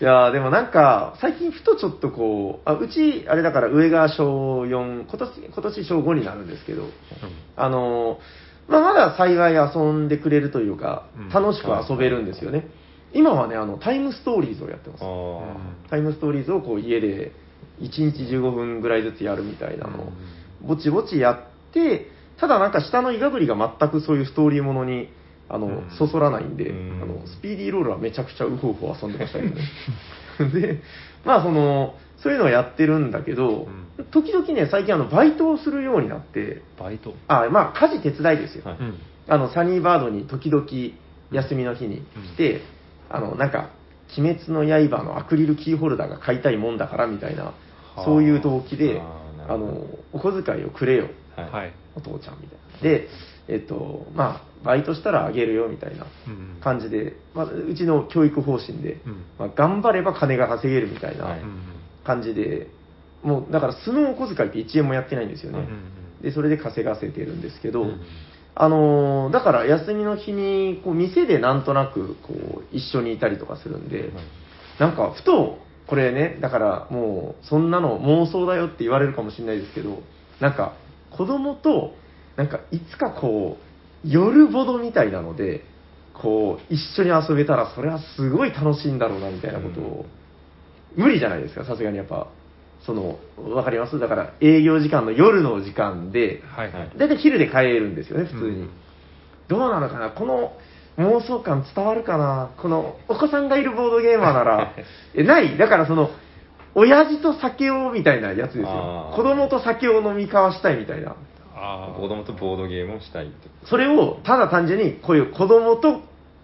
[0.00, 6.84] いやーでもなんか、最近ふとちょっとこう、あうち、あれだから上が小4、今年、今年小5になるんですけど、
[7.56, 12.68] あのーまあ、まだ幸い遊んでくれるというかうん、楽しく遊べるんですよね。
[13.12, 15.02] 今はね、あの、タイムストーリーズをやってます。
[15.02, 17.32] あタイムストーリーズをこう家で
[17.80, 20.12] 1日15分ぐらいずつやるみたいなのを、
[20.62, 22.06] ぼちぼちやって、
[22.38, 25.08] ただなんか下のイガグリが全くそういうストーリーものに、
[25.48, 29.62] あのうん、そそらないんで、うんあの、スピーディーロールはめちゃくちゃウホウホ遊んでましたけどね。
[30.60, 30.82] で、
[31.24, 33.68] まあその、そういうのをやってるんだけど、
[34.10, 37.14] 時々ね、最近あの、バイトをするようになって、バイト？
[37.28, 38.64] あ、まあ家事手伝いですよ。
[38.64, 38.78] はい。
[38.78, 38.98] うん。
[39.28, 40.66] あの、サニーバードに時々
[41.30, 42.02] 休みの日に
[42.34, 42.62] 来て、
[43.10, 43.70] あの、なんか、
[44.16, 47.54] 鬼滅の刃のアクリルキーホルダーが買いたいもんだからみたいな、は
[47.96, 48.04] あ。
[48.04, 51.50] そういう動機で、あの、お小遣いをくれよ、はい。
[51.50, 51.72] はい。
[51.94, 52.80] お父ちゃんみたいな。
[52.80, 53.08] で、
[53.48, 59.24] えっと、まあ、バイトしたらあげるよみたいなうん感じで、まあ、うちの教育方針で、うん。
[59.38, 61.36] まあ、頑張れば金が稼げるみたいな
[62.08, 62.68] 感じで、
[63.22, 65.58] もう、だから素のお小遣いって1円もやってないんですよね。
[65.58, 68.00] うんで、それで稼がせてるんですけど、うん
[68.60, 74.10] あのーだから休みの日に、こう、店でなんとなく、こう、一緒にいたりとかするんで、
[74.80, 80.02] なんか、ふと、これね、だからもう、そんなの妄想だよって言われるかもしれないですけど、
[80.40, 80.74] なんか、
[81.16, 81.94] 子供と、
[82.34, 83.58] なんか、いつかこ
[84.04, 85.64] う、夜ボドみたいなので、
[86.12, 90.06] こう、一緒に遊べたら、それはすごい楽しいんだろうな、みたいなことを、
[90.96, 92.28] 無理じゃないですか、さすがにやっぱ。
[92.86, 93.98] その、わかります？
[93.98, 96.90] だから、営業時間の夜の時間で、はいはい。
[96.96, 98.60] だいたい昼で帰るんですよね、普通に。
[98.60, 98.70] うん
[99.48, 100.10] どうなのかな？
[100.10, 100.52] この
[100.98, 102.50] 妄想感伝わるかな？
[102.60, 104.72] この、お子さんがいるボードゲーマーなら、
[105.16, 106.10] え、ないだからその、
[106.74, 111.16] 親父と酒をみたいなやつですよ子供と酒を飲み交わしたいみたいな。
[111.56, 111.98] ああ。
[111.98, 116.02] 子供とボードゲームをしたいってそれを、ただ単純に、こういう子供と、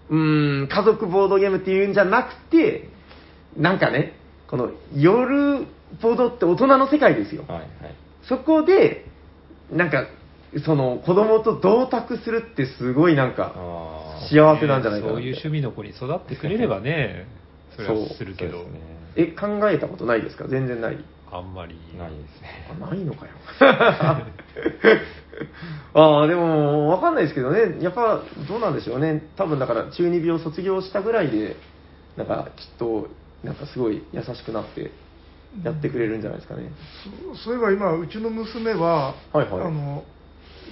[0.09, 2.89] うーん、家族ボードゲームっていうんじゃなくて、
[3.57, 4.15] なんかね、
[4.55, 5.67] この、夜
[6.01, 7.43] ボードって大人の世界ですよ。
[7.49, 7.69] はいはい
[8.29, 9.05] そこで、
[9.71, 10.07] なんか、
[10.65, 13.53] その、子供と同卓するってすごいなんか、
[14.31, 17.27] 幸せなんじゃないかなそういう趣味の子に育ってくれればね、
[17.77, 18.65] それはするけどね
[19.17, 20.49] え、考えたことないですか？
[20.49, 20.99] 全然ない。
[21.31, 21.75] あんまり。
[21.99, 23.33] ないですねあ、ないのかよ。
[25.95, 27.77] ああ、でも、わかんないですけどね。
[27.83, 29.23] やっぱ、どうなんでしょうね。
[29.37, 31.57] 多分だから、中二病卒業したぐらいで、
[32.17, 33.09] なんか、きっと、
[33.45, 34.91] なんかすごい優しくなって、
[35.63, 36.71] やってくれるんじゃないですかね。
[37.25, 39.67] そうそういえば今、うちの娘は、はいはい。
[39.67, 40.05] あの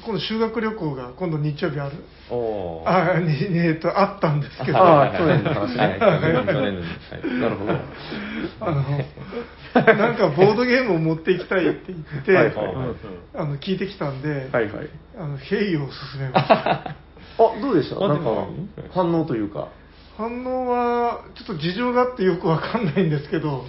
[0.05, 1.93] 今度修学旅行が今度日曜日ある。
[2.87, 5.77] あ、にえっと、あったんですけど、ああ去年の話。
[5.77, 5.99] ねはい。
[6.01, 6.33] はい。
[6.35, 7.41] はい去年のはい。
[7.41, 7.73] なるほど。
[8.61, 8.70] あ
[9.85, 12.53] の、なんかボードゲームを持っていきたいって言って、はい
[13.35, 14.89] あの、聞いてきたんで、はいはい。
[15.16, 16.97] あの、ヘイを勧めました。
[17.39, 18.01] あ、どうでした？
[18.09, 18.47] なんか
[18.93, 19.68] 反応というか。
[20.17, 23.65] 反応は、ちょっと事情があってよくわかんないんですけど、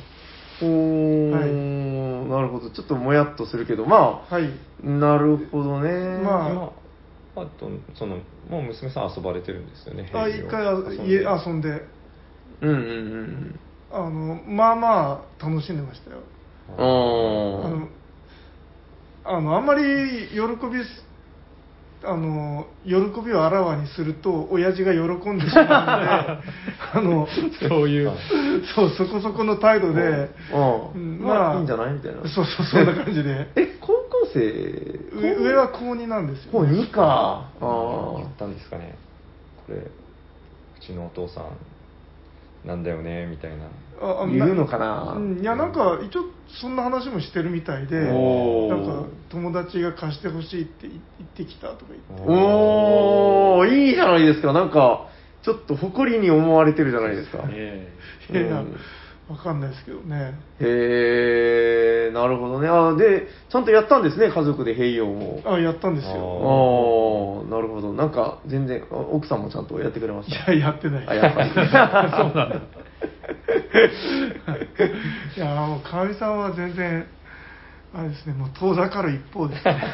[0.62, 2.70] おー、なるほど。
[2.70, 4.44] ちょっともやっとするけど、まはい。
[4.84, 5.90] あ、なるほどね。
[6.22, 6.74] まあ今
[7.36, 8.18] あとその
[8.48, 11.70] もう娘さん遊ばれてるんですよねあ、一回遊んで家遊んで、
[12.62, 12.80] うんうんう
[13.22, 13.60] ん
[13.92, 16.18] あの、まあまあ楽しんでましたよ。
[16.70, 16.76] うん。
[16.76, 17.88] ああの、
[19.26, 19.84] あの、あんまり
[20.30, 21.03] 喜びす、
[22.06, 22.96] あの、喜
[23.26, 25.00] びをあらわにすると、親父が喜
[25.30, 26.44] んでしまうので、
[26.94, 27.28] あの、
[27.70, 28.12] そういう、
[28.76, 30.90] そう、そこそこの態度で、あ。
[30.94, 31.22] ううんん。
[31.22, 32.22] まあ、いいんじゃないみたいな。
[32.28, 33.48] そうそう、そんな感じで。
[33.56, 34.40] え、高校生？
[35.14, 36.52] 上上は高2なんですよ。
[36.52, 37.46] 高2か。
[37.62, 38.96] あ言ったんですかね
[39.66, 39.90] これう
[40.82, 41.46] ちのお父さん
[42.66, 43.66] なんだよねみたいな。
[44.02, 45.14] ああ言うのかな？
[45.18, 45.40] うん。
[45.40, 46.26] いや、なんか、一応、
[46.62, 48.70] そんな話もしてるみたいで、おー。
[48.70, 52.26] なんか、友達が貸してほしいって言ってきたとか言って。
[52.26, 54.54] おー、いいじゃないですか。
[54.54, 55.08] なんか、
[55.44, 57.44] ちょっと誇りに思われてるじゃないですか。
[57.50, 57.92] え。
[58.32, 58.76] いやいやうん
[59.30, 60.34] わかんないですけどね。
[60.60, 62.68] へー、なるほどね。
[62.68, 65.42] あで、ちゃんとやったんですね、家族で併用も。
[65.46, 67.44] あ、やったんですあよ。
[67.48, 67.94] ー、なるほど。
[67.94, 70.52] なんか、全然、あ奥さんもちゃんとやってくれました？
[70.52, 71.08] いや、やってない。
[71.08, 71.50] あ、やっぱり。
[71.56, 72.56] そうなんだ。
[75.38, 77.06] いや、もう、かみさんは全然、
[77.94, 79.94] あれですね、もう遠ざかる一方ですね。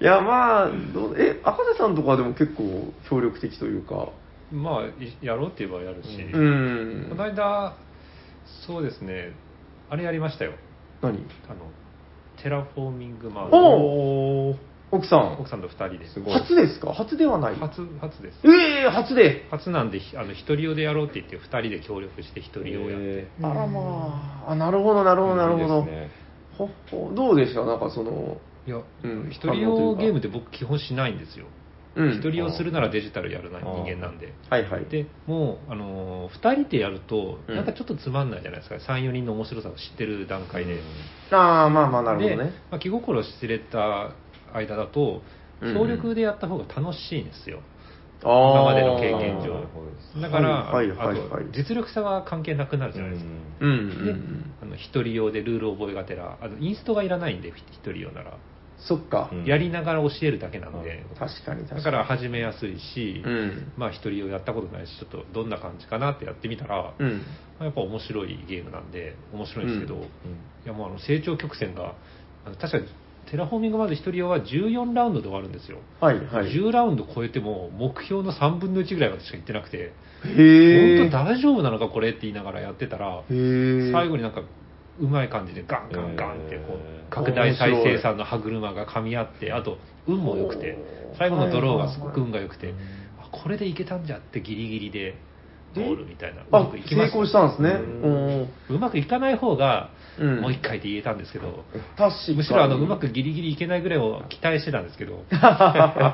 [0.00, 0.70] いや、まあ、
[1.16, 4.08] え、赤瀬さんとかでも結構協力的というか、
[4.52, 7.06] まあ、いやろうって言えばやるし、うん。
[7.08, 7.74] この間、
[8.66, 9.32] そうですね、
[9.88, 10.52] あれやりましたよ。
[11.00, 11.18] 何？
[11.48, 11.70] あの、
[12.42, 14.56] テラフォーミングマウンおお
[14.90, 15.48] 奥さん奥。
[15.48, 16.08] さんと二人で。
[16.12, 16.92] すごい初ですか？
[16.92, 18.40] 初ではない初、初です。
[18.46, 23.06] ええ初で初なんで、ひあの、一人用でやろうって言って、二人で協力して一人用やって。
[23.20, 25.86] えあらまあ、あ、なるほど、なるほど、なるほど。
[26.90, 27.64] ほどうでした？
[27.64, 28.36] なんかその、
[28.66, 31.46] いや、うん一人用ゲームって僕基本しないんですよ。
[31.94, 32.12] うん。
[32.12, 34.32] 一人用するならデジタルやるな人間なんで。
[34.48, 34.84] はいはい。
[34.86, 40.80] でもう、あのー、2人でやると、うんなんかちょっとつまんないじゃないですか、3、4人の面白さを知ってる段階で。
[41.30, 42.52] ああ、まあまあ、なるほどでね。
[42.70, 44.12] まあ、気心知れた
[44.52, 45.22] 間だと、
[45.60, 47.60] うん協力でやった方が楽しいんですよ、
[48.24, 50.20] あー今までの経験上ほ。
[50.20, 53.30] だから、はいはいはいはいあと実力差が関係なくなるじゃないですか。
[53.60, 54.54] うんうんうでん。
[54.60, 58.36] あの一人用でルール覚えがてらあのインストがいらないんで一人用なら、
[58.86, 59.30] そっか。
[59.32, 61.84] うんやりながら教えるだけなんで、確かに確かに。
[61.84, 63.72] だから始めやすいし、うん。
[63.76, 67.08] まあ一人用やったことないしちょっとどんな感じかなってやってみたら、うん。
[67.08, 67.16] ま
[67.60, 70.06] あやっぱ面白いゲームなんで面白いんですけど、うんい
[70.64, 71.96] やもうあの成長曲線が
[72.44, 72.86] あの確かに
[73.30, 76.52] テラフォーミングまず一人用は14ラウンドで終わるんですよ、はいはい。
[76.52, 79.92] 10ラウンド超えても目標の3分の1ぐらいまでしか行ってなくて。
[80.22, 83.24] 本当大丈夫なのかこれって言いながらやってたら。
[83.28, 84.42] 最後になんか
[85.00, 87.10] うまい感じでガンガンガンってこへうー。
[87.10, 90.78] 拡大再生産の歯車が噛み合ってあと運も良くて
[91.18, 92.74] 最後のドローがすごく運が良くて
[93.20, 95.14] あこれでいけたんじゃってギリギリで
[95.74, 96.42] ゴールみたいな。
[96.42, 97.80] うまあくい、きま成功したんですね。
[98.68, 100.40] うまくいかない方がうん。
[100.42, 101.64] もう一回で言えたんですけど。
[102.36, 105.24] むしろあのうまくギリギリいけないぐらいを期待してたんですけど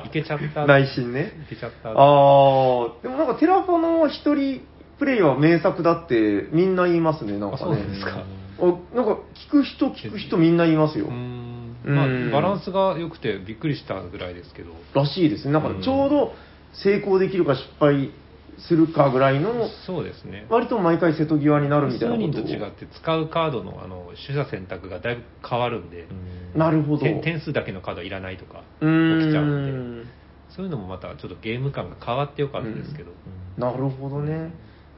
[0.05, 0.65] いけちゃった。
[0.65, 1.33] 内心ね。
[1.45, 1.89] いけちゃった。
[1.89, 1.95] ああ、
[3.03, 4.61] でもなんかテラフォの一人
[4.97, 7.61] プレイは名作だってみんな言いますね、なんかね。
[7.61, 8.23] あそうですか
[8.61, 11.05] あなんか聞く人聞く人みんな言いますよ。
[11.05, 11.11] うー。
[11.13, 11.75] ん。
[11.85, 14.71] まあうんバランスが良くてびっくりしたぐらいですけど。
[14.93, 15.53] らしいですね。
[15.53, 16.33] なんかちょうど
[16.73, 18.11] 成功できるか失敗
[18.59, 20.45] するかぐらいの、そうですね。
[20.49, 22.45] 割と毎回瀬戸際になるみたいな数ことを。
[22.45, 26.07] 人と違って使うカードのあの取捨選択がだいぶ変わるんで、
[26.55, 27.03] なるほど。
[27.03, 30.19] て点数だけのカードはいらないとか起きちゃうんで。
[30.55, 33.11] そういうのもまたちょっとゲーム感が変わってよかったですけど、
[33.57, 34.51] なるほどね。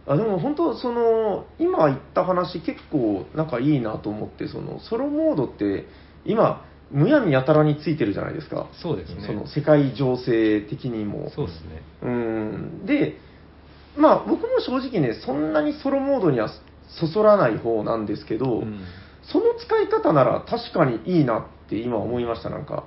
[0.08, 5.86] あでも本当その今言った話結構なんかいいなと思ってそのソロモードって
[6.26, 8.68] 今むやみやたらについてるじゃないですか。
[8.82, 11.32] そうですねその世界情勢的にも。
[11.36, 12.86] そうですねうん。
[12.86, 13.18] で、
[13.95, 16.49] まあ僕も正直ねそんなにソロモードには
[16.99, 18.82] そそらない方なんですけど、うん
[19.24, 22.86] その使い方なら確かにいいなって今思いましたなんか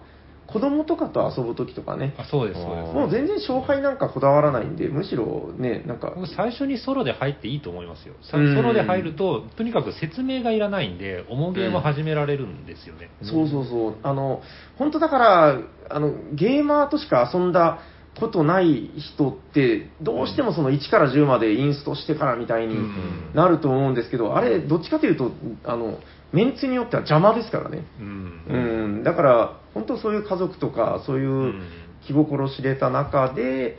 [0.55, 2.14] 子供とかと遊ぶ時とかね。
[2.16, 2.92] あそうですそうです。
[2.92, 8.14] もう全然勝敗なんかこだわらないんで、むしろね、なんか、僕最初にソロで入っていいと思いますよ。
[8.22, 14.42] ソロで入るととにかく説明がいらないんで重ゲーム始められるんですよね、そうそうそう、あの、
[14.78, 15.59] 本当だから、
[15.90, 17.80] あの、ゲーマーとしか遊んだ
[18.20, 23.30] ことない人って、どうしてもその1から10までインストしてからみたいにうん。
[23.34, 25.32] なると思うんですけど、あれ、どっちかというと、
[25.64, 25.98] あの、
[26.35, 27.85] メンツによっては邪魔ですからね。
[28.01, 31.62] うんうん、だから、本当そういう家族とか、そういううん
[32.07, 33.78] 気心知れた中で、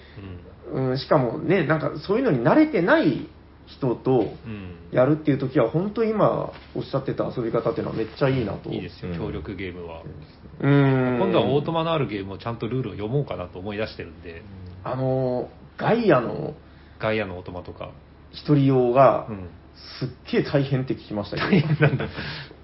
[0.74, 3.30] うん、しかもね、なんかそういうのに慣れてない
[3.68, 4.26] 人と
[4.92, 8.72] やるっていう時は、本当今おっしゃってた遊び方っていうのはめっちゃいいなと。
[8.72, 10.02] いいですよ、うん協力ゲームは。
[10.60, 11.20] うん。
[11.20, 14.42] 今度はオートマのあるゲームをちゃんとルールを読もうかなと思い出してるんで、
[14.84, 16.56] あの、ガイアの
[17.00, 17.92] ガイアのオートマとか。
[18.32, 19.50] 一人用がう、ん
[20.00, 21.50] すっげえ大変って聞きましたけど。
[21.50, 22.08] 大変なんだ。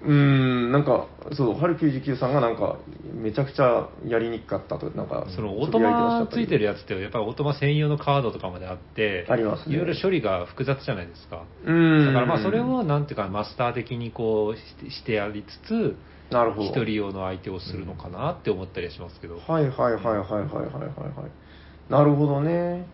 [0.04, 2.78] うん、なんか、そう、春99さんがなんか、
[3.14, 11.44] めちゃくちゃやりにくかったと、なんか、その、オートマついてるやつって、やっぱりオートマ専用のカードとかまであって、あります、ね、いろいろ処理が複雑じゃないですか。
[11.64, 12.06] うん。
[12.06, 15.96] だからまあ、それを、なんていうか、マスター的にこうし、してやりつつ、
[16.32, 16.68] なるほど。
[16.68, 19.36] 一人用の相手をするのかなって思ったりしますけど。
[19.36, 21.92] はいはいはいはいはいはいはい。
[21.92, 22.86] なるほどね。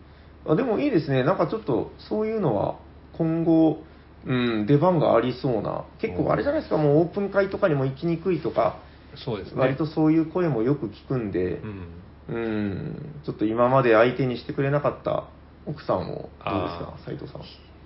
[0.45, 1.23] あでもいいですね。
[1.23, 2.75] なんかちょっと、そういうのは、
[3.13, 3.83] 今後、
[4.25, 5.85] うん、出番がありそうな。
[5.99, 8.79] 結構あれじゃないですか、もうオープン会とかにも行きにくいとか、
[9.15, 9.61] そうですね。
[9.61, 11.99] 割とそういう声もよく聞くんでう、ん。
[12.29, 15.25] うん、ちょっと今まで相手にしてくれなかった
[15.65, 17.41] 奥さんもどうですかあ、斉藤さん。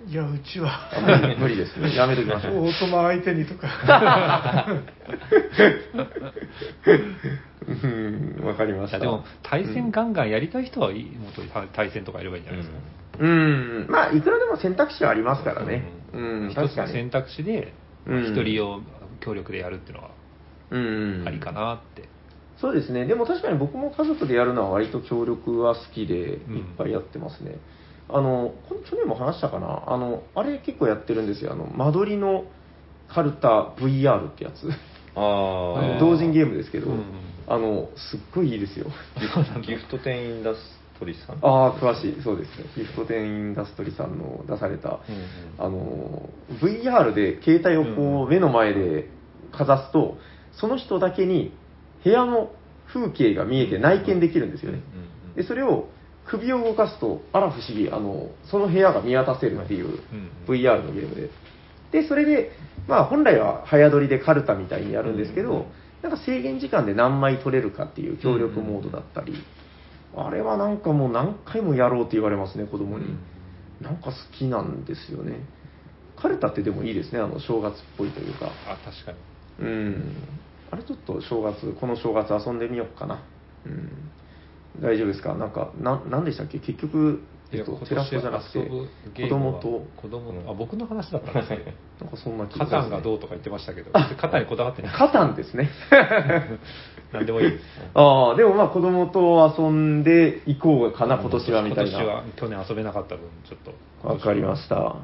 [0.06, 1.94] いや、うちは、あ無理無理ですね。
[1.96, 2.64] やめときましょう。
[2.64, 4.66] オートマ相手にとか、
[7.66, 8.98] うん、わかりました。
[8.98, 11.40] でも、対戦ガンガンやりたい人はいい、もっと
[11.72, 12.80] 対戦とかやればいいんじゃないですか。
[13.20, 15.84] うん、まあ、いくらでも選択肢はありますからね。
[15.98, 16.03] うん、
[16.50, 17.10] 一確かにつの選。
[17.10, 17.72] 択肢で、
[18.06, 18.80] うん一人用
[19.20, 20.10] 協力でやるっていうのは
[20.70, 21.24] うん。
[21.26, 22.08] ありかなって。
[22.60, 23.04] そうですね。
[23.06, 27.56] でも確かに僕も家族でやるのは割と協力は好きで、いっうんぱいやってますね。
[28.08, 29.82] あの、これ去年も話したかな？
[29.86, 31.52] あの、あれ結構やってるんですよ。
[31.52, 32.44] あの、間取りの
[33.08, 34.68] カルタ VR ってやつ。
[35.16, 35.98] ああのあ。
[36.00, 37.04] 同人ゲームですけど、うん
[37.46, 38.86] あの、すっごいいいですよ。
[39.20, 40.54] ギフギフト店インダ
[40.94, 41.36] ストリーさん。
[41.42, 42.22] ああ、詳しい。
[42.22, 42.64] そうですね。
[42.76, 45.26] ギフト店インダストリーさんの出された、うんうん
[45.58, 46.28] あの、
[46.60, 49.08] VR で携帯をこう目の前で
[49.52, 50.16] かざすと、
[50.52, 51.52] その人だけに
[52.04, 52.50] 部屋の
[52.86, 54.80] 風景が見えて内見できるんですよね。
[55.36, 55.88] で、それを
[56.26, 61.30] 首を動かすと、あら不思議、あの、その部屋が見渡せるっていううん VR のゲームで。
[61.92, 62.52] で、それで、
[62.88, 65.66] まあ本来は早撮りでカルタみたいにやるんですけど、
[66.02, 69.34] なんか制限時間で何枚撮れるかっていう協力モードだったり、
[70.16, 73.16] あれはなんかもう何回もやろうって言われますね、子供に。
[73.80, 75.40] なんか好きなんですよね。
[76.16, 78.46] カルタってでもいいですね、あの正月っぽいというか。
[78.68, 79.12] あ、確か
[79.60, 79.66] に。
[79.66, 80.16] うん。
[80.70, 83.22] あれちょっと正月、この正月遊んでみようかな。
[83.66, 83.90] うん。
[84.80, 85.34] 大丈夫ですか？
[85.34, 86.58] なんか、な、なんでしたっけ？
[86.58, 87.20] 結局、
[87.58, 88.58] えっと、テラスコじゃなくて、
[89.22, 91.64] 子供と、子供とあ、僕の話だったんですけど、
[92.02, 94.92] なんかそんな気カタンがどうととか言ってましたけど、カタンにこだわってない。
[94.92, 95.70] カタンですね。
[97.12, 97.64] なんでもいいです。
[97.94, 102.22] ああ、でもまあ子供と遊んでいこうかな、今年はみたい今年はな。
[102.36, 103.58] 去年遊べなかった分、ちょっ
[104.02, 104.08] と。
[104.08, 104.96] わかりました。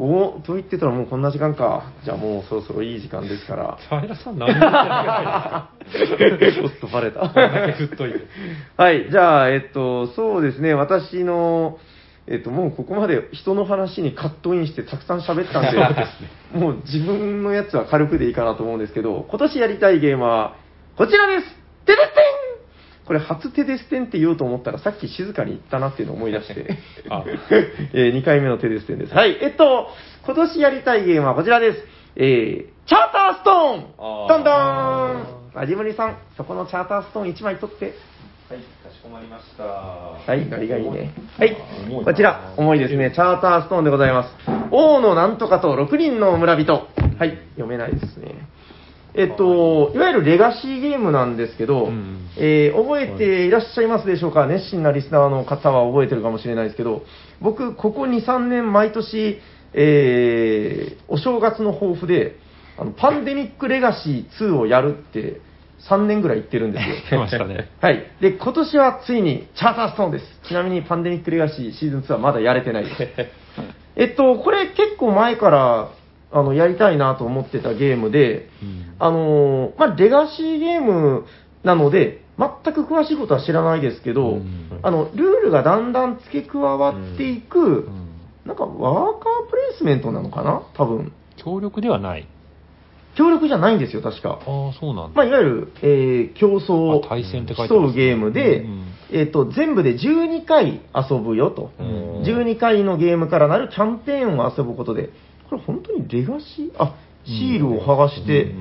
[0.00, 1.92] おと言ってたらもうこんな時間か。
[2.04, 3.78] じゃあもうそろそろいい時間ですから。
[4.00, 7.20] 平さん何も言ってないちょっとバレた。
[7.20, 8.20] こんだけ振っといて。
[8.76, 11.78] はい、じゃあ、えっと、そうですね、私の、
[12.28, 15.74] えっと、もうここまで人の話にカットインしてたくさん喋ったん
[16.52, 20.54] で、もう自分のやつは軽くでいいかなと思うんですけど、今年やりたいゲームは、
[20.96, 21.46] こちらです
[21.86, 22.57] テレステン
[23.08, 26.76] これ初テデステンって言おうと思ったらさっき静かに言ったなっていうのを思い出して、
[27.08, 27.24] あ
[27.94, 29.14] え2回目のテデステンです。
[29.14, 29.88] はい、えっと、
[30.26, 31.84] 今年やりたいゲームはこちらです。
[32.16, 37.86] えー、チャーターストーンどんどーんあじむりさん、そこのチャーターストーン1枚取って。
[37.86, 37.94] はい、
[38.58, 39.64] かしこまりました。
[39.64, 41.14] はい、ガリガリね。
[41.38, 41.56] はい
[42.04, 43.10] こちら、重いですね。
[43.10, 44.36] チャーターストーンでございます。
[44.70, 46.74] 王のなんとかと6人の村人。
[47.18, 48.34] はい、読めないですね。
[49.20, 54.46] えっと、いわゆるレガシーゲームなんですけど、うんえー覚えていらっしゃいますでしょうか？
[54.46, 57.02] 熱心なリスナーの方は覚えてるかもしれないですけど、
[57.40, 59.38] 僕、ここ2、3年毎年、
[59.74, 62.36] えーお正月の抱負で、
[62.78, 65.40] あのパンデミックレガシー2をやるって
[65.90, 67.20] 3年ぐらい言ってるんですよ。
[67.20, 67.68] 来ましたね。
[67.82, 68.04] はい。
[68.20, 70.24] で、今年はついにチャーターストーンです。
[70.46, 73.02] ちなみにパンデミックレガシーシーズン2はまだやれてないです。
[73.96, 75.88] えっと、これ結構前から、
[76.30, 78.48] あの、やりたいなと思ってたゲームで、
[78.98, 81.24] あのーまあ、レガシーゲーム
[81.62, 88.04] なので、全く詳しいことは知らないですけど、うんあの、ルールがだんだん付け加わっていく、うん
[88.46, 90.62] なんかワーカープレイスメントなのかな？
[90.74, 91.12] 多分。
[91.36, 92.26] 協力ではない。
[93.14, 94.38] 協力じゃないんですよ、確か。
[94.40, 95.16] ああ、そうなんだ。
[95.16, 101.72] まあ、いわゆる、えー競争あ対戦って書いてます競うゲームで、うんえっ、と、全部で12回遊ぶよと。
[101.78, 105.10] うん12回のゲームからなるキャンペーンを遊ぶことで、
[105.48, 106.72] これ本当にレガシー？
[106.78, 106.94] あ、
[107.24, 108.54] シールを剥がして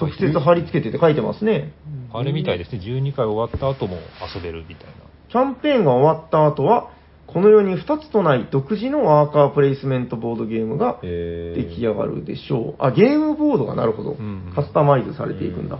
[0.00, 1.72] 直接貼り付けてって書いてますね。
[2.12, 2.80] あれみたいですね。
[2.80, 3.98] 12回終わった後も
[4.34, 4.92] 遊べるみたいな。
[5.28, 6.90] キャンペーンが終わった後は、
[7.28, 12.74] このように2つとない独自のワーカープレイスメントボードゲームがえ出来上がるでしょう。
[12.80, 14.52] あ、ゲームボードがなるほどうん。
[14.54, 15.78] カスタマイズされていくんだ。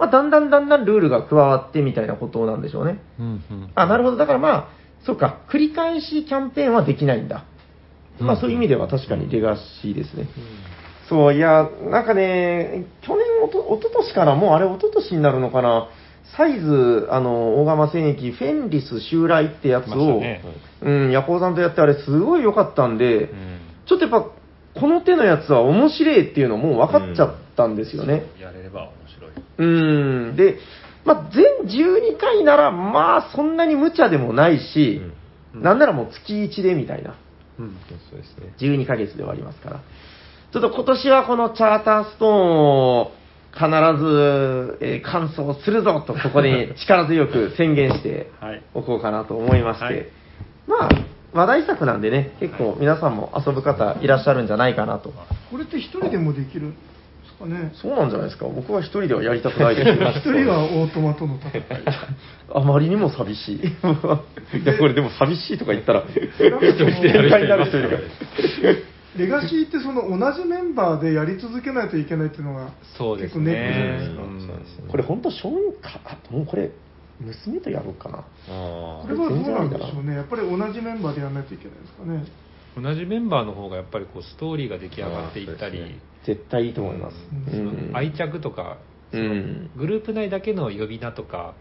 [0.00, 3.00] まあ、だんだんだんだんルールが加わってみたいなことなんでしょうね。
[3.20, 4.16] うんうんあ、なるほど。
[4.16, 4.68] だからまあ、
[5.06, 7.44] そうか、繰り返しキャンペーンはできないんだ。
[8.20, 10.28] まあそういう意味では確かにレガシーですね。
[11.08, 15.88] そう、いや、なんかね、去年、おと、おととしかな、もうあれ、おととしになるのかな、
[16.36, 20.42] サイズ、あの、大釜戦役、フェンリス襲来ってやつを、ね。
[20.80, 23.58] うん、ヤコウさんとやって、あれ、すごい良かったんで、うん。
[23.86, 24.30] ちょっとやっぱ、
[24.80, 28.26] この手のやつは面白いっていうのもう分かっちゃったんですよね。
[28.40, 29.30] やれれば面白い。
[29.58, 30.58] うん、で、
[31.04, 35.02] まあ、全12回なら、まあ、そんなに無茶でもないし、
[35.54, 35.62] うん。
[35.62, 37.16] なんならもう月1でみたいな。
[37.60, 37.76] うん
[38.10, 38.52] そうですね。
[38.58, 39.80] 12ヶ月で終わりますから。
[40.52, 42.58] ちょっと今年はこのチャーターストーン
[43.00, 43.12] を
[43.52, 43.64] 必
[44.02, 50.06] ず、えー完走するぞと、ここに力強く宣言してはいおこうかなと思いまして、はい
[50.66, 50.88] まあ、
[51.32, 55.12] 話題作なんでね、結構皆さんも遊ぶ方いらっしゃるんじゃないかなと。
[55.50, 56.72] これって一人でもできる？
[57.40, 58.46] かねそうなんじゃないですか。
[58.46, 61.64] 僕は一人ではやりたくないです 一人はオートマとの戦い。
[62.52, 63.56] あまりにも寂しい。
[63.64, 66.04] いや、これでも寂しいとか言ったら。
[69.16, 74.22] レガシーってその同じメンバーでやり続けないといけないっていうのがそうです結構ネックじゃないですか。
[74.22, 74.88] ね。
[74.88, 76.70] これ本当、小児か、あもうこれ、
[77.20, 78.18] 娘とやろうかな。
[78.18, 80.14] あこれはどうなんでしょうね。
[80.14, 82.24] やっぱり同じメンバーでやらないといけないですかね。
[82.76, 87.14] 同じメンバーの方がやっぱりこうストーリーが出来上がっていったりね、絶対いいと思います。
[87.52, 88.78] ううん愛着とか、
[89.10, 91.54] そのうんグループ内だけの呼び名とか、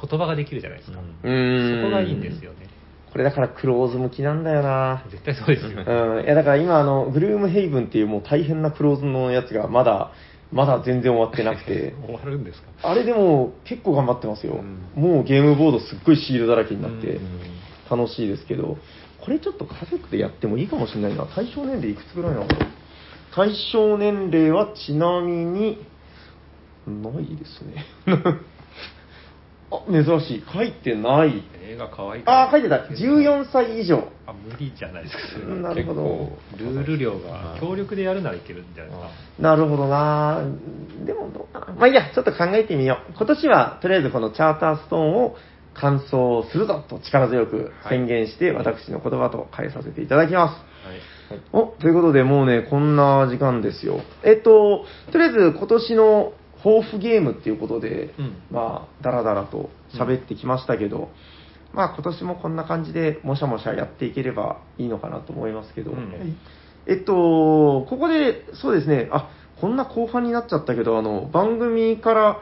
[0.00, 0.98] 言葉ができるじゃないですか。
[1.24, 2.66] うんうんそこがいいんですよね。
[3.12, 5.04] これだからクローズ向きなんだよな。
[5.10, 5.84] 絶対そうですよ。
[5.86, 6.24] うん。
[6.24, 10.10] いや、だから今、あの、グルームヘイブンっていうもう大変なクローズのやつがまだ、
[10.50, 11.94] まだ全然終わってなくて。
[12.06, 12.68] 終わるんですか？
[12.82, 14.54] あれでも結構頑張ってますよ。
[14.96, 18.78] うんもうゲームボードすっごいシールだらけになってうん楽しいですけど、
[19.24, 21.26] これちょっと家族でやってもいいかもしれないな。
[21.26, 22.46] 対象年齢いくつぐらいなの
[23.34, 25.78] 対象年齢はちなみに、
[26.86, 27.86] ないですね。
[29.72, 30.44] あ、珍しい。
[30.52, 31.42] 書いてない。
[31.62, 32.76] 映画可愛いあ、書いてた。
[32.76, 34.06] 14歳以上。
[34.26, 36.38] あ、無理じゃないですか、なるほど。
[36.58, 39.08] ルール量が協力でやるならいけるんじゃないですか。
[39.40, 40.42] なるほどな
[41.04, 41.74] でもどうかな。
[41.74, 43.12] まあいいや、ちょっと考えてみよう。
[43.16, 45.36] 今年はとりあえずこのチャーターストーンを
[45.74, 50.86] 完走するぞと力強く宣言して、私の言葉と変えさせていただきます。
[50.86, 51.40] はい。
[51.52, 54.00] お、ということでもうね、こんな時間ですよ。
[54.22, 58.42] えっと、とりあえず今年の抱負ゲームっていうことで、うん。
[58.50, 61.10] まあ、だらだらと喋ってきましたけど、
[61.72, 66.10] まあ今年もこんな感じでもしゃもしゃやっていければいいのかなと思いますけど、うん。
[66.10, 66.34] はい。
[66.86, 72.40] えっと、ここで、そうですね、あ、こんな後半になっちゃったけど、あの、番組から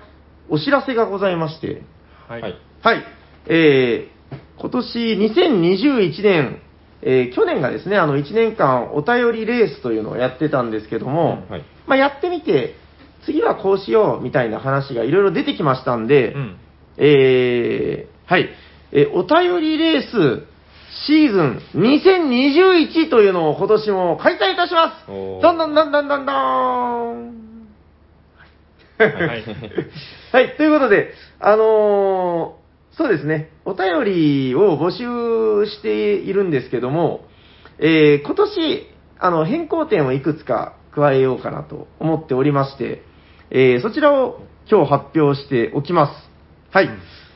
[0.48, 1.82] お知らせがございまして、
[2.28, 2.42] はい。
[2.42, 2.54] はい。
[2.82, 3.04] はい、
[3.46, 6.62] えー、今年2021年、
[7.02, 11.64] えー去年がですね、あの、1年間お便りレースというのをやってたんですけども、はい。
[11.86, 12.74] まあ、やってみて、
[13.24, 16.56] 次はこうしようみたいな話がいろいろ出てきましたんで、うん。
[16.98, 18.48] えー、はい、
[18.92, 20.46] えーお便りレース
[21.06, 25.06] シーズン2021というのを今年も開催いたします。
[25.08, 26.36] どんどんどんどんどんどん
[28.98, 29.44] はいはい。
[30.32, 32.61] はい、ということで、あのー
[32.96, 37.24] そうですね、お便りを募集しているんですけども、
[37.78, 38.86] えー今年、
[39.18, 43.02] あの、変更点をいくつか加えようかなと思っておりまして、
[43.50, 44.40] えーそちらを
[44.70, 46.30] 今日発表しておきます。
[46.70, 46.90] はい。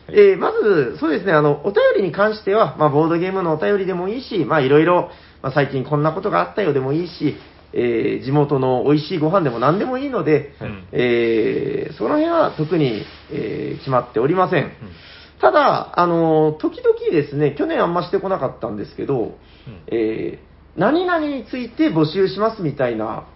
[0.09, 5.11] えーまず、そうですね、あの、お便りに関しては、まあ、ボードゲームのお便りでもいいし、まあ、いろいろ、
[5.43, 7.35] まあ、最近こんなことがあったよでもいいし、
[7.73, 13.03] えー地元の美味しいご飯でも何でもいいので、うんえーその辺は特に、
[13.33, 14.71] えー決まっておりません。
[15.41, 19.37] ただ、あの、時々ですね、去年あんましてこなかったんですけど、
[19.89, 23.27] えー何々について募集しますみたいな、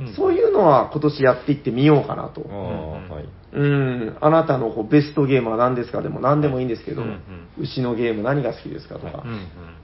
[0.00, 0.14] うん。
[0.14, 2.42] そういうのは今年やっていってみようかなと。
[2.50, 3.28] ああ、はい。
[3.52, 7.20] うん、あなたのこうベストゲームは何ですかでも何でもいいんですけど、うんうん
[7.58, 9.24] 牛のゲーム何が好きですかとか、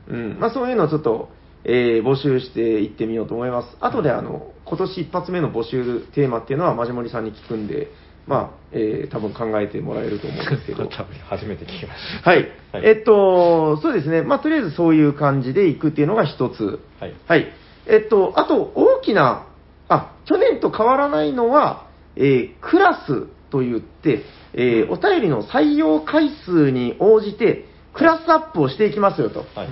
[0.09, 0.41] うんうんうん。
[0.41, 1.29] まあ、そういうのをちょっと、
[1.65, 3.77] えー募集していってみようと思います。
[3.81, 7.89] 後であの今年一発目の募集テーマっていうのはマジモリさんに聞くんで、
[8.27, 10.85] まあえー多分考えてもらえると思うんですけど。
[11.29, 12.31] 初めて聞きました。
[12.31, 12.49] はい。
[12.73, 14.23] はいえっと、そうですね。
[14.23, 16.81] まあ、とりあえずそういう感じでいくっていうのが一つ。
[17.01, 17.15] はい。
[17.27, 17.53] はい。
[17.87, 19.45] えっと、あと、大きな、
[19.89, 24.23] あ、去年と変わらないのは、えークラスと言って、
[24.55, 29.41] えーお便りの採用回数に応じて、クラスアップをしていきますよと。
[29.55, 29.69] はい。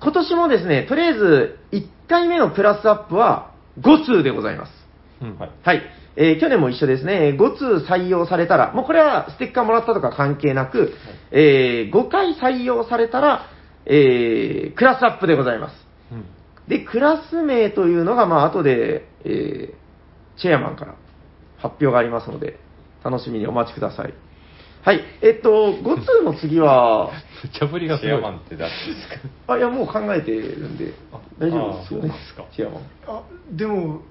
[0.00, 4.72] 今年もですね、とりあえず、1回目のクラスアップは5通でございます。
[5.22, 5.50] うんはい。
[5.64, 5.82] はい。
[6.16, 7.36] えー去年も一緒ですね。
[7.38, 10.92] 5通採用されたら、もうこれはステッカーもらったとか関係なく、
[11.30, 13.46] えー5回採用されたら、
[13.86, 15.74] えークラスアップでございます。
[16.12, 16.24] うん
[16.68, 20.94] で、クラス名というのが、まあ、後で、えーチェアマンから
[21.56, 22.58] 発表がありますので、
[23.04, 24.12] 楽しみにお待ちください。
[24.82, 25.00] はい。
[25.22, 27.10] えっと、5通の次は、
[27.42, 29.08] 無茶ぶりがすごいシェアマンって誰です
[29.46, 29.54] か？
[29.54, 30.92] あ、いや、もう考えてるんで、
[31.38, 32.44] 大丈夫ですよねあそうですか。
[32.52, 32.82] シェアマン。
[33.08, 34.02] あでも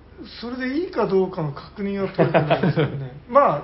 [0.41, 3.63] それでいいかどうかの確認は取れてないですよね まあ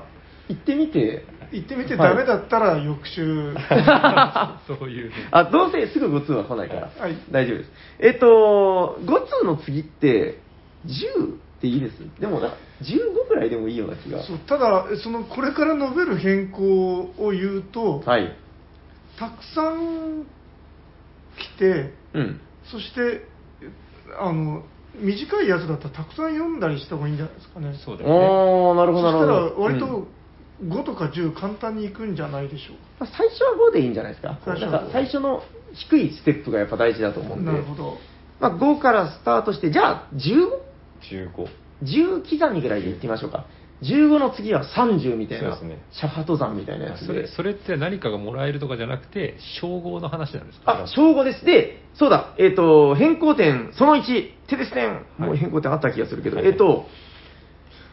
[0.50, 3.54] 行ってみて、行ってみてダメだったら翌週、
[4.68, 5.16] そういうね。
[5.32, 7.72] あ、どうせすぐ5通は来ないから、はい大丈夫です。
[8.00, 9.06] えっと、5
[9.42, 10.40] 通の次って、
[10.86, 11.98] 10っていいです？
[12.20, 12.50] でもな、
[12.82, 14.22] 15くらいでもいいような気が。
[14.24, 18.36] そうただそのこれから述べる変更を言うと、はい。
[19.18, 20.26] たくさん
[21.38, 22.42] 来てうん。
[22.66, 23.26] そして
[24.20, 24.64] あの
[24.96, 28.16] 短いやつだったらたくさん読んだりした方がいいんじゃないですかねそうだよね。
[28.16, 29.62] おー、なるほど、なそしたらるほど。
[29.62, 30.08] 割とうん
[30.64, 34.40] 5とか10簡単にいくんじゃないでしょうまあ最初は5でいいんじゃないですか。
[34.46, 35.42] 最初は5なんか最初の
[35.74, 37.52] 低いステップがやっぱ大事だと思うんで。
[37.52, 37.98] なるほど
[38.40, 41.48] まあ、5からスタートして、じゃあ 15?10
[41.84, 43.46] 15刻みぐらいでいってみましょうか。
[43.84, 47.28] 15の次は30みたいな、そうですねシャハ登山みたいなやつでそれ。
[47.28, 50.84] それって何かがもらえるとかじゃなくて、称号の話なんですか？
[50.84, 51.46] あ、正午です。
[51.46, 54.04] で、そうだ、えっ、と、変更点、その1、
[54.48, 56.86] テレス点、もう変更点あった気がするけど、はいえっ、と、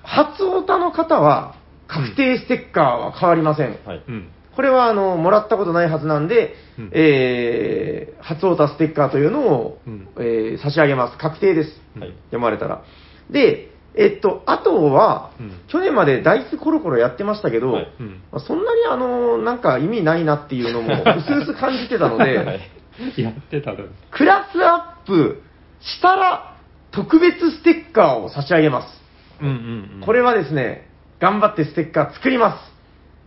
[0.03, 3.78] 初オタの方は、確定ステッカーは変わりません。
[3.84, 4.28] はいうん。
[4.55, 11.18] これは、あの、もらったことないはずなんで、うんえー、初オタステッカーというのを、うんえー差し上げます。
[11.18, 11.70] 確定です。
[11.99, 12.82] はい読まれたら。
[13.30, 18.22] で、えっと、あとは、うん去年までダイスコロコロやってましたけど、はいうん。
[18.32, 22.55] まあそんなにあの、なんか意味ないなっていうのも、うすうす感じてたので、は
[23.16, 23.88] いやってたのに。
[24.11, 25.43] クラスアップ
[25.80, 26.57] したら
[26.91, 29.03] 特別ステッカーを差し上げます。
[29.41, 30.01] うんうんうん。
[30.05, 30.88] これはですね、
[31.20, 32.70] 頑張ってステッカー作ります。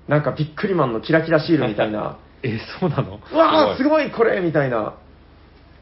[0.08, 3.20] なんかビックリマンのキラキラシールみたいな、 え、そうなの？
[3.32, 4.94] うわーすすごいこれみたいな、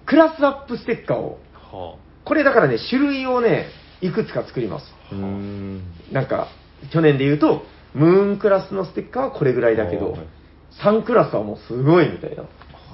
[0.05, 1.39] クラスアップステッカーを、
[1.71, 3.67] はこれだからね、種類をね、
[4.01, 4.85] いくつか作ります。
[6.11, 6.47] なんか、
[6.91, 10.21] 去年で言うと、ムーンクラスのステッカーはこれぐらいだけどはい、
[10.83, 12.43] 3クラスはもうすごいみたいな。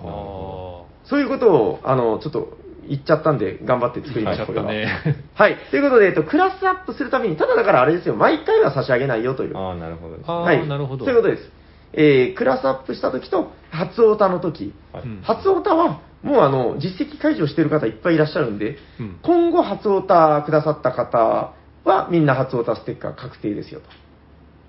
[0.02, 4.08] そういうことを、あの、ちょっと言っちゃったんで、頑張ってあ。
[4.08, 4.66] 作りました、これは。
[4.66, 5.24] ちゃったね。
[5.36, 5.58] はい。
[5.72, 9.58] ということで、えっと、クラスアップするために、ただだからあれですよ、毎回は差し上げないよという。
[9.58, 10.68] ああなるほどはい。
[10.68, 11.06] なるほど。
[11.06, 11.52] そういうことです。
[11.94, 14.74] えー、クラスアップした時と、初オタの時。
[14.92, 21.54] はいうん初オタは、もうあの、実績解除してる方いっぱいいらっしゃるんで、うん今後初オタくださった方
[21.84, 23.82] は、みんな初オタステッカー確定ですよ、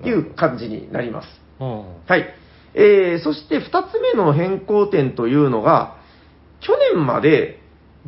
[0.03, 1.29] という感じになります。
[1.61, 2.35] うんはい。
[2.75, 5.97] えー、そして2つ目の変更点というのが、
[6.61, 7.61] 去年まで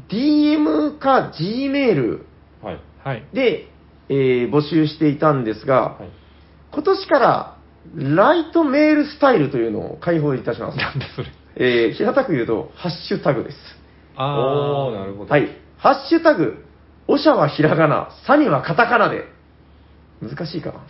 [0.08, 2.22] DM か Gmail
[2.62, 3.24] はいはい。
[3.32, 3.68] で、
[4.08, 6.08] えー募集していたんですが、はい
[6.72, 7.56] 今年から
[7.96, 10.78] ライトメールスタイルというのを開放いたします。
[10.78, 11.28] なんだそれ。
[11.56, 13.56] えー平たく言うと、ハッシュタグです。
[14.16, 15.48] あおーなるほどはい。
[15.78, 16.64] ハッシュタグ、
[17.08, 19.24] おしゃはひらがな、さにはカタカナで。
[20.22, 20.80] 難しいかな。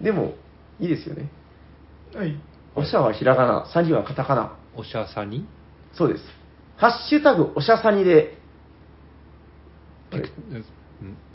[0.00, 0.34] でも、
[0.80, 1.30] いいですよね。
[2.14, 2.36] はい
[2.74, 4.56] おしゃはひらがな、さにはカタカナ。
[4.76, 5.46] おしゃさに？
[5.94, 6.24] そうです。
[6.76, 8.38] ハッシュタグ、おしゃさにで、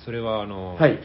[0.04, 1.00] それはあの、はい。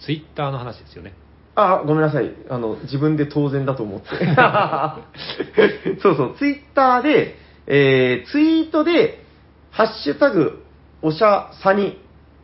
[0.00, 1.12] ツイッターの話ですよね。
[1.56, 2.30] あ、ごめんなさい。
[2.50, 4.08] あの、自分で当然だと思って。
[6.00, 7.36] そうそう、ツイッターで、
[7.66, 9.24] えー、ツイートで、
[9.70, 10.62] ハッシュタグ、
[11.02, 11.98] おしゃさに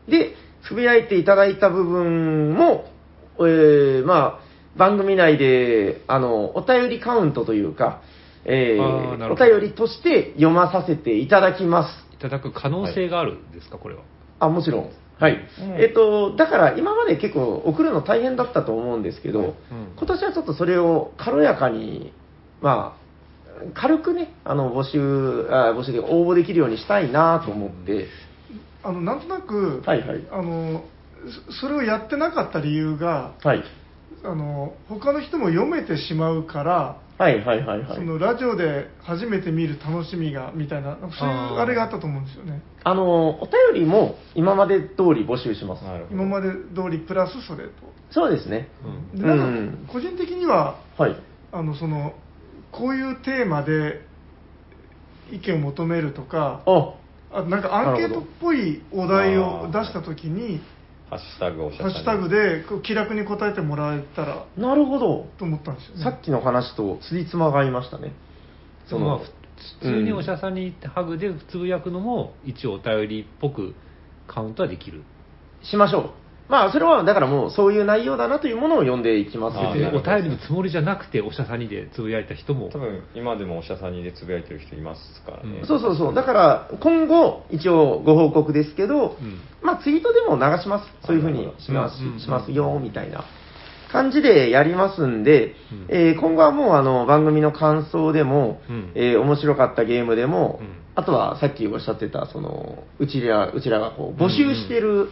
[0.08, 0.34] で、
[0.66, 2.86] つぶやいていただいた部分も、
[3.38, 8.00] えー、まあ、番組内で、あの、お便りカウントというか、
[8.44, 12.06] えー、お便りとして読まさせていただきます。
[12.14, 14.02] いただく可能性があるんですか、これは？
[14.40, 14.90] あ、もちろん。
[15.22, 15.38] はい。
[15.78, 19.54] えっと、だから今まで結構送るの大変だったと思うんですけど、うん
[19.96, 22.12] 今年はちょっとそれを軽やかに、
[22.60, 28.08] まあ、軽くね、あの、募集、あ募集で応募できるようにしたいなと思って、
[28.82, 30.26] あのなんとなく、はいはい。
[30.32, 30.82] あの
[31.52, 33.62] そそれをやってなかった理由がはい。
[34.24, 37.96] あの他の人も読めてしまうから、はいはいはいはい。
[37.96, 45.84] そのラジオで初めて見る楽しみがみたいなそういうあれがあったと思うんですよねあの、お便りも今まで通り募集します。
[45.84, 47.72] なるほど今まで通りプラスそれと
[48.10, 48.68] そうですね。
[49.12, 51.16] うんでなんかうん個人的にははい。
[51.52, 52.14] あのその
[52.70, 54.00] こういうテーマで
[55.30, 56.94] 意見を求めるとかあ、
[57.30, 60.60] あなんかアンケートっぽいお題を出したときに
[61.12, 65.26] ハッシュタグおしゃハッシュタグで気楽に答えてもらえたらなるほど。
[65.38, 68.14] と思ったんですよねさっきの話とつじつまが合いましたね。
[68.88, 69.24] そのまあふ
[69.80, 73.74] 普通におしゃさんにハグでつぶやくのも、一応お便りっぽく
[74.26, 75.02] カウントはできる。
[75.62, 76.21] しましょう。
[76.48, 80.10] まあ、それは、だからもう、そういう内容だなというものを読んでいきますのであーなるほど。
[80.10, 82.68] お便りのつもりじゃなくて、おしゃさにでつぶやいた人も。
[82.70, 85.66] 多、分今でもおしゃさんにでつぶやいてる人いますからね、うん。
[85.66, 86.14] そうそうそう。
[86.14, 89.40] だから、今後、一応ご報告ですけど、うん。
[89.62, 91.06] まあ、ツイートでも流します。
[91.06, 92.20] そういうふうにします,、うんうん。
[92.20, 93.24] しますよ、みたいな
[93.90, 95.86] 感じでやりますんで、うん。
[95.88, 98.92] えー今後はもうあの番組の感想でも、うん。
[98.94, 100.68] えー面白かったゲームでも、うん。
[100.94, 105.08] あとはさっきおっしゃってた、そのうちらうちらがこう募集してるうんうん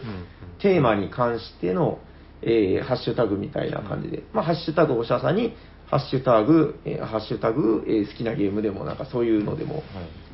[0.61, 1.99] テーマに関しての、
[2.41, 5.55] えーハッシュタグみたいな感じで、まあ、ハッシュタグおしゃさんに、
[5.87, 9.83] ハッシュタグ、えーハッシュタグ、えー好きなゲームでも、なんかそういうのでも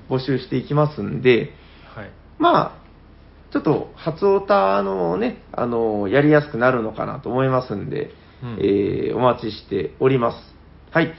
[0.10, 1.52] 募集していきますんで、
[1.96, 2.12] はい。
[2.40, 2.78] まあ、
[3.52, 8.12] ちょっと初オタのね、あの、やりやすくなるのかなと思いますんで、
[8.44, 10.38] うんえーお待ちしております。
[10.92, 11.14] はい。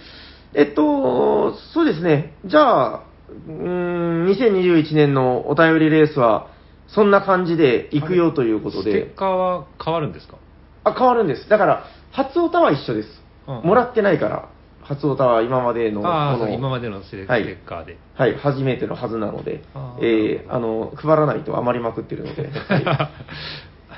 [0.54, 2.34] えっと、そうですね。
[2.46, 6.48] じゃあ、うーん、2021年のお便りレースは、
[6.88, 8.90] そんな感じで行くよということで。
[8.90, 10.36] ステッ、カーは変わるんですか？
[10.84, 11.48] あ、変わるんです。
[11.48, 13.08] だから、初オタは一緒です。
[13.46, 13.62] うん。
[13.62, 14.48] もらってないから、
[14.82, 17.84] 初オタは今までのの今までのステはいッカー。
[17.84, 17.98] で。
[18.14, 19.62] はい、初めてのはずなので
[20.00, 22.84] えーあの、配らないと余りまくってるので、 はい。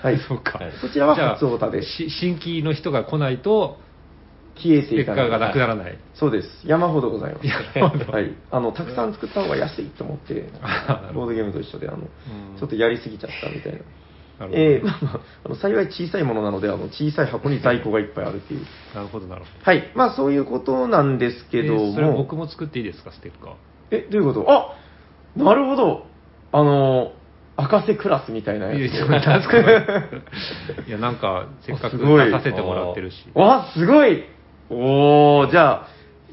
[0.03, 0.19] はい。
[0.27, 0.59] そうか。
[0.59, 3.79] こちらは初オタでし新規の人が来ないと、
[4.63, 5.99] 消えステッカーがなくならない。
[6.15, 6.49] そうです。
[6.65, 7.47] 山ほどございます。
[7.75, 8.35] 山ほどはい。
[8.51, 10.45] あの、たくさん作った方が安いと思って
[11.15, 12.01] ボードゲームと一緒で、あの、ん
[12.59, 13.79] ちょっとやりすぎちゃったみたいな。
[14.53, 18.61] えーまあまああの幸い小さいものなので、あの、小さい箱に在庫がいっぱいあるっていう。
[18.95, 19.53] なるほど、なるほど。
[19.71, 19.91] はい。
[19.95, 21.81] まあ、そういうことなんですけども。
[21.81, 23.53] えーそれ僕も作っていいですか、ステッカー。
[23.91, 24.51] え、どういうこと？
[24.51, 24.75] あ
[25.37, 26.07] なるほど。
[26.53, 27.13] あの、
[27.57, 28.79] 赤瀬クラスみたいなやつ。
[28.79, 28.97] い
[30.91, 33.27] やなん すかせっかく出させてもらってるし。
[33.35, 34.25] わ、すごい
[34.71, 35.89] おー、じゃあ、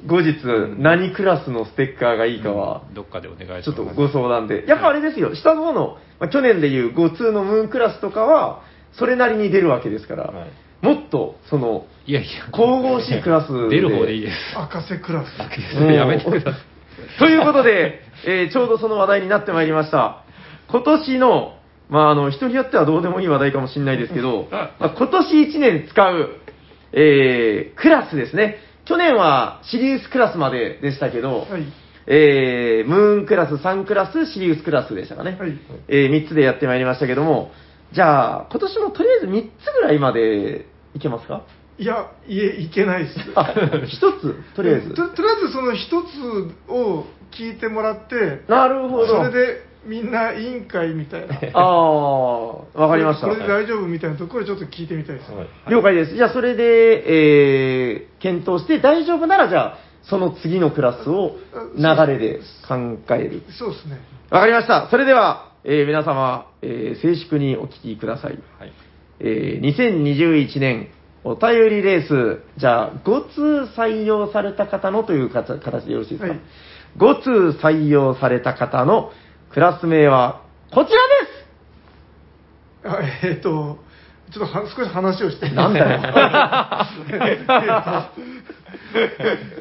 [0.06, 0.36] 後日、
[0.78, 3.64] 何クラスのステッカーがいいかは、どっかでお願いします。
[3.66, 4.66] ちょっとご相談で。
[4.68, 8.62] やっぱあれですよ、下の方の、まあ、去年でいう5通のムーンクラスとかは、
[8.94, 10.50] それなりに出るわけですから、はい
[10.82, 14.36] もっと、その、いやいや、神々しいクラスで出る方でいいです。
[14.56, 15.34] 赤瀬クラス。
[15.92, 17.20] やめてください。
[17.20, 20.24] ということで、えーちょうどその話題になってまいりました。
[20.68, 21.56] 今年の、
[21.90, 26.30] まあ、あの、人によってはどうでもいい話題かもしれないですけど、 まあ、今年1年使う、
[27.00, 28.58] えークラスですね。
[28.86, 31.64] 去年はシリウスクラスまででしたけど、はい。
[32.08, 35.38] えームーンクラス、サンクラス、シリウスクラスでしたかね。
[35.40, 35.54] はい
[35.88, 37.52] え3つでやってまいりましたけども、
[37.94, 41.44] じゃあ、今年もとりあえず3つぐらいまでいけますか？
[41.78, 43.20] いや、いえ、いけないです。
[43.36, 43.88] あ、1
[44.20, 44.96] つ、とりあえず。
[44.96, 49.08] ととりあえずその一つを聞いてもらって、なるほど。
[49.08, 51.36] それでみんな委員会みたいな。
[51.54, 53.28] ああ、わかりました。
[53.28, 55.32] これで大丈夫みたいなところでちょっと聞いてみたいです。
[55.32, 56.16] はい了解です。
[56.16, 61.38] じゃあ、それで、えー、検討して大丈夫なら、じゃあ、その次のクラスを
[61.78, 63.42] 流れで考える。
[63.50, 64.00] そうですね。
[64.30, 64.88] わかりました。
[64.90, 68.40] それでは、えー皆様、えー静粛にお聞きください。
[68.60, 68.72] はい
[69.20, 70.90] えー2021年
[71.24, 73.42] お便りレース、じゃあ、5通
[73.76, 76.40] 採用された方のという形でよろしいですか、はい
[76.98, 79.12] 5通採用された方の
[79.54, 80.42] クラス名は
[80.74, 80.98] こちら
[82.88, 83.80] あえっ、と、
[84.32, 85.50] ちょっとは少し話をして。
[85.50, 85.86] なんだよ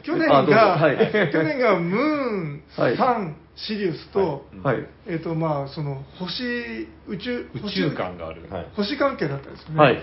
[0.02, 0.42] 去年が、
[0.76, 0.96] はい
[1.32, 4.86] 去年がムーン、はいサン、シリウスと、はい。
[5.06, 8.46] えっ、と、まあ、その、星、宇宙、宇宙感がある。
[8.50, 9.80] はい星関係だったんですよね。
[9.80, 10.00] はい。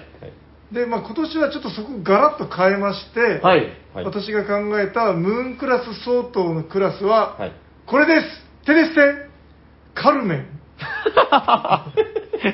[0.72, 3.74] で、まあ、今年はちょっとそこガラッと変えまして、はい。
[3.94, 7.52] はい私が考えたムーンクラス相当のクラスは、はい
[7.86, 8.28] これです
[8.66, 9.33] テレステ
[9.94, 10.46] カルメン。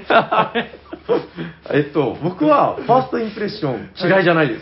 [1.72, 4.62] えっと、僕はファーストインプレッション嫌いじゃないです。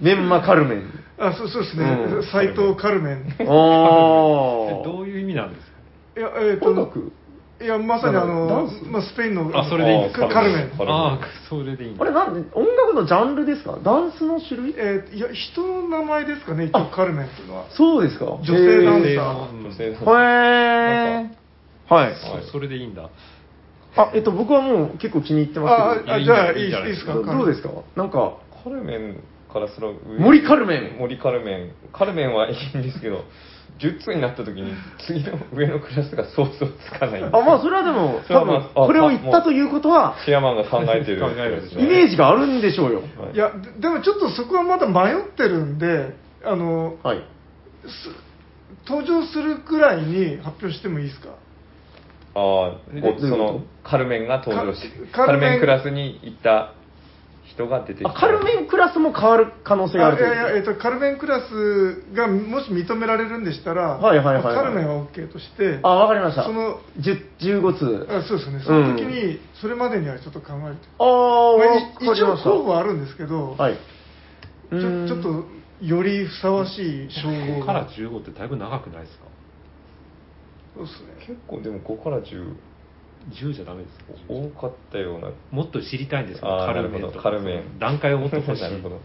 [0.00, 0.82] メンマカルメン。
[1.18, 2.22] あ、そうそうですねうん。
[2.24, 3.16] 斎、藤カルメン。
[3.16, 4.84] いおー。
[4.90, 7.12] どういう意味なんですかや、えっ、と、音楽？
[7.60, 10.70] いや、まさにあダンのス、まあ、スペインの、あそれでいいんですカカルメン。
[10.70, 13.78] カルメンああ、それでいいんだあれなんで、音楽のジャンルですか？
[13.84, 14.74] ダンスの種類？
[14.76, 17.64] えーいや、人の名前ですかね、一応カルメンっていうのは。
[17.70, 21.41] そうですか女性ダンサー女性へー。
[21.88, 22.10] はい。
[22.10, 22.14] はい
[22.46, 23.10] そそれでいいんだ。
[23.96, 26.12] あ、えっと、僕はもう結構気に入ってますけど。
[26.12, 27.14] ああ、いいじゃあ、いいですか。
[27.14, 27.70] どどうですか？
[27.96, 29.16] なんか、カルメン
[29.52, 33.24] からすら上森カルメン森カルメンカルメンはいいんですけど
[33.80, 34.72] 10通になった時に
[35.06, 43.00] 次の上のクラスが想像つかないんですあ、まあ、それはでも、多分これを言ったということは、チェアマンが考えてるイメージがあるんでしょうよ。
[43.18, 46.14] はいいや、ででもちょっとそこはまだ迷ってるんで、
[46.44, 47.18] あの、はい。
[47.84, 51.34] す登場するくらいに発表してもいいですか？
[52.34, 52.78] ああ
[53.20, 55.50] そのカルメンが登場してカカルメン？
[55.50, 56.72] カルメンクラスに行った
[57.44, 66.44] 人が出てきたあ、カルメンクラスも変わる可能性があるといいやいや、えっと、カルメンクラスがもし認められるんでしたら、はいはいはいはいカルメンは OK として、あ、わかりました。
[66.44, 68.06] その10 15通。
[68.08, 72.50] あそうですね、その時に、それまでにはちょっと考えて、あー、まあ一応かりました。
[72.50, 73.74] 候補はあるんですけど、はい。
[74.70, 75.44] ちょうんちょっと
[75.84, 77.90] よりふさわしい称号5からが。
[77.90, 79.26] 15ってだいぶ長くないですか？
[80.74, 81.26] そうですね。
[81.26, 82.54] 結構でも5から10
[83.30, 85.30] 10じゃダメですか多かったような。
[85.50, 86.48] もっと知りたいんですよ。
[86.48, 87.12] あーカルメンとか。
[87.12, 87.22] なるほど。
[87.22, 88.62] カルメン段階をもっと欲しい。
[88.62, 89.00] なるほど。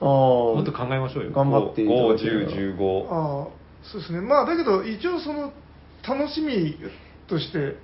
[0.00, 1.32] あもっと考えましょうよ。
[1.32, 2.50] 頑張っていただ5、ければ。
[2.52, 3.08] 10、15。
[3.08, 3.46] ああ
[3.82, 4.20] そうですね。
[4.20, 5.52] まあだけど一応その
[6.06, 6.76] 楽しみ
[7.26, 7.76] として、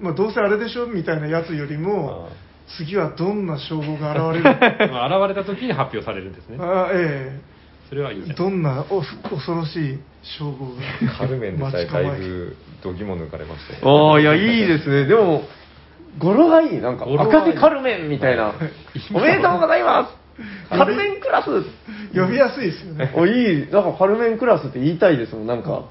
[0.00, 2.32] まあ、どうせあれでしょみたいなやつよりもあ
[2.76, 6.58] 次はどんな称号が現れる まあ現れた時に発表されるんですね。
[6.60, 7.38] ああえ
[7.92, 9.98] それはいいえどんなお恐ろしい
[10.38, 10.80] 称号が
[11.18, 14.08] カルメンでさえだい待ち構えてぶ度肝抜かれましたよ。
[14.12, 15.04] ああ、いや、いいですね。
[15.04, 15.42] でも、
[16.16, 16.80] 語呂がいい。
[16.80, 18.54] なんか、赤手カルメンみたいな。
[19.12, 21.50] おめでとうございますカルメンクラス
[22.14, 23.70] 呼びやすいですよねお、いい。
[23.70, 25.46] なんかカルメンクラスって言いたいですもん。
[25.46, 25.82] なんか、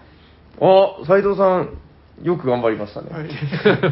[0.60, 1.70] あ、斉藤さん、
[2.24, 3.10] よく頑張りましたね。
[3.12, 3.28] はい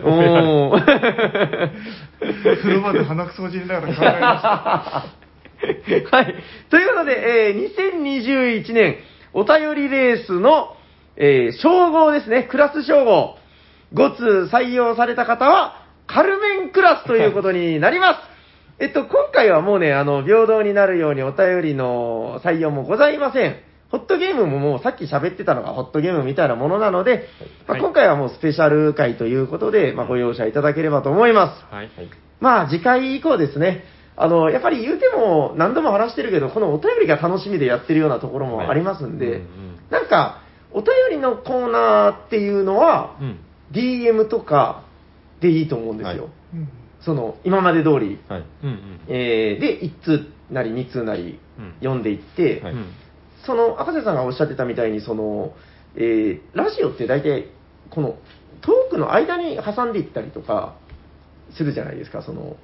[0.03, 0.81] おー。
[2.63, 5.28] 風呂場で鼻くそをじりながら考えました
[6.11, 6.35] はい。
[6.69, 8.97] ということで、えー2021年
[9.33, 10.75] お便りレースの、
[11.15, 13.37] えー称号ですね、クラス称号、
[13.93, 18.19] 5通採用された方は、カルメンクラスということになります。
[18.81, 23.57] えっと、今回はもうね、あの、平等になるようにお便りの採用もございません。
[23.91, 27.27] ホットゲームももうさっき喋ってたのがホットゲームみたいなものなので、
[27.67, 31.65] まあはい今回はもうスペシャル回ということで、まあ、ご容赦いただければと思います。
[31.73, 31.89] はい
[32.39, 33.83] まあ、次回以降ですね、
[34.21, 39.47] あの、やっぱり言うても何度も話してるけど、このお便りが楽しみでやってるようなところもありますんで、はいうんうん。
[39.89, 40.41] なんか、
[40.73, 43.39] お便りのコーナーっていうのは、うん。
[43.71, 44.83] DM とか
[45.39, 46.23] でいいと思うんですよ。
[46.23, 46.31] はい。
[46.55, 46.69] うん。
[46.99, 48.19] その、今まで通り。
[48.27, 48.43] はい。
[48.63, 48.99] うんうん。
[49.07, 51.73] えーで、1通なり2通なりうん。
[51.79, 52.61] 読んでいって、
[53.45, 55.53] その、赤瀬さんがおっしゃってたみたいに、その、
[55.95, 57.47] えーラジオって大体、
[57.89, 58.17] この、
[58.59, 60.75] トークの間に挟んでいったりとか、
[61.55, 62.57] するじゃないですか、その、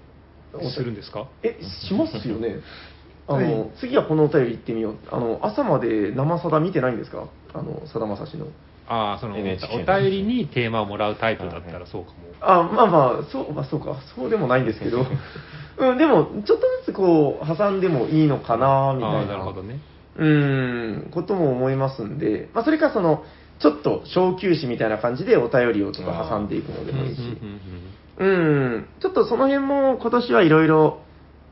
[0.62, 1.28] するんですか？
[1.43, 2.58] え、しますよね。
[3.28, 4.95] あの、はい次はこのお便り行ってみよう。
[5.12, 7.28] あの、朝まで生さだ見てないんですか？
[7.53, 8.47] あの、さだまさしの。
[8.88, 15.08] ああそのお便りにテーマをもらうタイプだったらそうかもあ、まあまあ、そう、まあそうか、そうでもないんですけど。
[15.78, 19.32] うん、でも、ちょっとずつこう、挟んでもいいのかな、みたああいな。
[19.32, 19.80] なるほどね
[20.18, 23.24] うーん、ことも思いますんで、まあそれかその、
[23.58, 27.22] ちょっと小休止みたいな感じでお便りをちょっと挟んでいくのでもいいし。
[27.22, 31.01] うんうんうんうん、ちょっとその辺も今年はいろいろ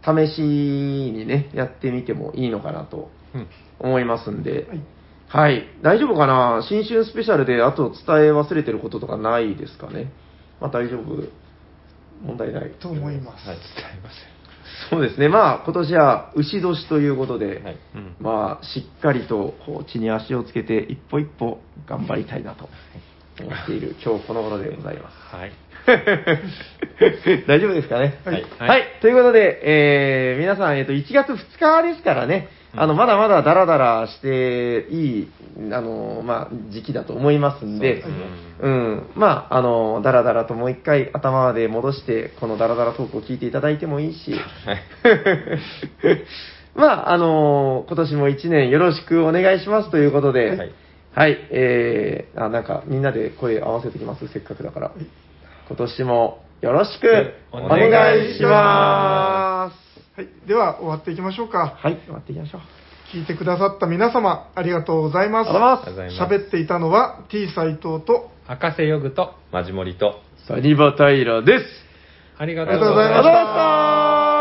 [0.03, 3.47] 試しにね、やってみてもいいのかなとうん。
[3.79, 4.81] 思いますんで、はい。
[5.27, 6.63] はい、大丈夫かな？
[6.69, 10.11] 新春スペシャルであと伝え忘れてることとかないですかね？
[10.61, 11.27] まあ大丈夫？
[12.23, 12.71] 問題ない。
[12.79, 13.65] と思います、はい、伝
[13.97, 14.09] えま
[14.89, 17.63] そうですね、まあ今年は牛年ということで、せん。
[17.65, 17.77] はい。
[17.95, 18.15] うん。
[18.19, 22.69] まあしっかりとこう地に足をつけて一歩一歩頑張りたいなと
[23.39, 25.35] 思っている今日この頃でございます。
[25.35, 25.51] はい
[27.47, 28.19] 大丈夫ですかね？
[28.25, 28.45] はい。
[28.59, 28.83] はい。
[29.01, 32.79] ということで、えー、皆さん、えっ、と、1月2日ですからね、うん。
[32.81, 35.31] あの、まだまだダラダラしていい、
[35.71, 38.25] あの、まあ、時期だと思いますんで、そうですね。
[38.61, 39.09] うん。
[39.15, 44.81] まあ、あの、ダラダラともう一回頭で戻して、このダラダラトークを聞いていただいてもいいし、はい。
[46.75, 50.71] まあ、あの、今年も1年よろしくお願いしますということで、はい。
[51.15, 54.91] はい、えー、あ、なんかみんなで声合わせてきます、せっかくだから。
[55.67, 59.71] 今年もよろしくお願いしま
[60.15, 60.19] す。
[60.19, 61.77] はい、では終わっていきましょうか。
[61.77, 62.61] はい、終わっていきましょう。
[63.15, 65.49] 聞いてくださった皆様ありがとうございます。
[65.49, 66.33] ありがとうございます。
[66.35, 71.65] 喋っていたのは T 斎藤と赤瀬ヨグとマジモリと、サニバタイラです。
[72.37, 73.19] ありがありがとうございました。
[73.19, 74.32] ありがとうございました